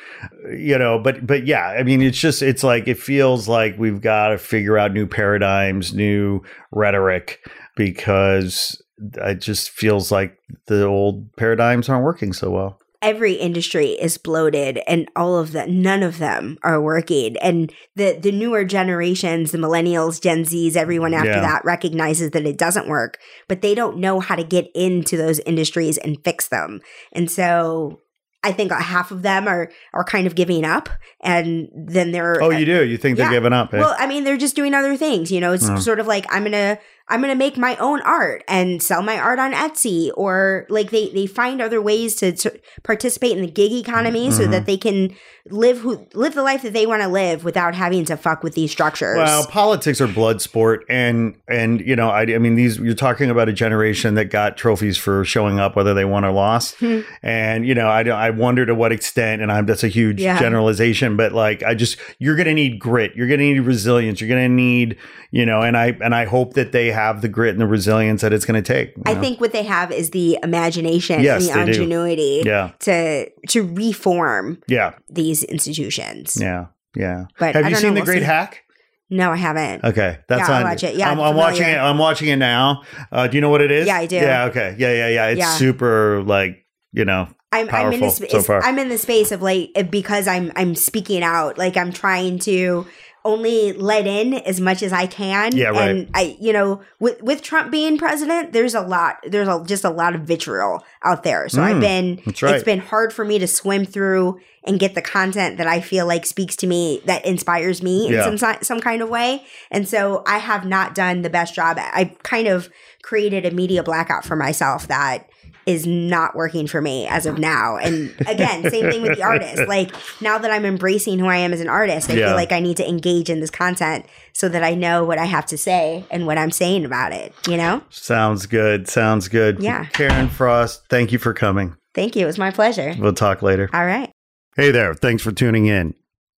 [0.52, 4.02] you know, but but yeah, I mean, it's just it's like it feels like we've
[4.02, 6.42] got to figure out new paradigms, new
[6.72, 7.46] rhetoric,
[7.76, 12.80] because it just feels like the old paradigms aren't working so well.
[13.02, 17.38] every industry is bloated, and all of that, none of them are working.
[17.38, 21.42] And the the newer generations, the millennials, Gen Zs, everyone after Yeah.
[21.42, 25.40] that recognizes that it doesn't work, but they don't know how to get into those
[25.40, 26.82] industries and fix them.
[27.12, 28.00] And so.
[28.48, 30.88] I think half of them are are kind of giving up,
[31.24, 32.86] and then they're Oh, you do?
[32.86, 33.24] You think Yeah.
[33.26, 33.74] they're giving up?
[33.74, 33.80] eh?
[33.80, 35.32] Well, I mean, they're just doing other things.
[35.32, 35.80] You know, it's Mm.
[35.82, 36.78] sort of like I'm gonna
[37.08, 41.10] I'm gonna make my own art and sell my art on Etsy, or like they
[41.10, 44.52] they find other ways to, to participate in the gig economy so Mhm.
[44.52, 45.16] that they can
[45.52, 48.56] live who live the life that they want to live without having to fuck with
[48.56, 49.18] these structures.
[49.18, 53.30] Well, politics are blood sport, and and you know, I, I mean, these you're talking
[53.30, 57.02] about a generation that got trophies for showing up, whether they won or lost, Hmm.
[57.22, 60.40] and you know, I I wonder to what extent, and I'm that's a huge Yeah.
[60.40, 64.20] generalization, but like I just you're going to need grit, you're going to need resilience,
[64.22, 64.98] you're going to need
[65.32, 68.22] you know, and I and I hope that they have the grit and the resilience
[68.22, 68.94] that it's going to take.
[69.06, 69.22] I know?
[69.22, 74.62] think what they have is the imagination Yes, and the ingenuity yeah, to to reform
[74.68, 76.38] yeah, these institutions.
[76.42, 77.26] yeah, yeah.
[77.40, 78.26] But Have I you seen know, the we'll Great see.
[78.26, 78.64] Hack?
[79.10, 79.84] No, I haven't.
[79.84, 80.64] Okay, that's Yeah, on.
[80.64, 80.96] watch it.
[80.96, 81.78] Yeah, I'm, I'm watching it.
[81.78, 82.82] I'm watching it now.
[83.12, 83.86] Uh, do you know what it is?
[83.86, 84.16] Yeah, I do.
[84.16, 84.46] Yeah.
[84.46, 84.76] Okay.
[84.80, 84.92] Yeah.
[84.94, 85.10] Yeah.
[85.10, 85.28] Yeah.
[85.28, 85.52] It's Yeah.
[85.58, 87.28] super like you know.
[87.52, 88.62] I'm, I'm in so far.
[88.64, 92.86] I'm in the space of like because I'm I'm speaking out like I'm trying to
[93.26, 95.54] only let in as much as I can.
[95.58, 95.90] Yeah, right.
[95.90, 99.84] and I you know with with Trump being president there's a lot there's a, just
[99.84, 101.50] a lot of vitriol out there.
[101.50, 102.56] So I've Mm, been right.
[102.56, 106.08] it's been hard for me to swim through and get the content that I feel
[106.08, 109.44] like speaks to me that inspires me in some some kind of way.
[109.72, 111.78] And so I have not done the best job.
[111.80, 112.70] I kind of
[113.04, 115.28] created a media blackout for myself that
[115.66, 117.76] is not working for me as of now.
[117.78, 119.64] And again, same thing with the artist.
[119.68, 122.28] Like now that I'm embracing who I am as an artist, I Yeah.
[122.28, 125.26] feel like I need to engage in this content so that I know what I
[125.26, 127.82] have to say and what I'm saying about it, you know?
[127.90, 128.88] Sounds good.
[128.88, 129.60] Sounds good.
[129.64, 129.86] Yeah.
[129.86, 131.76] Karen Frost, thank you for coming.
[131.96, 132.24] Thank you.
[132.24, 132.94] It was my pleasure.
[133.00, 133.70] We'll talk later.
[133.74, 134.12] All right.
[134.56, 134.94] Hey there.
[134.94, 135.96] Thanks for tuning in.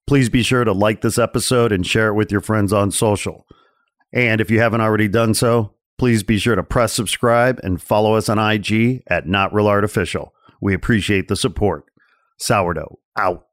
[0.07, 3.45] Please be sure to like this episode and share it with your friends on social.
[4.13, 8.15] And if you haven't already done so, please be sure to press subscribe and follow
[8.15, 10.33] us on IG at Not Real Artificial.
[10.61, 11.85] We appreciate the support.
[12.37, 13.45] Sourdough out.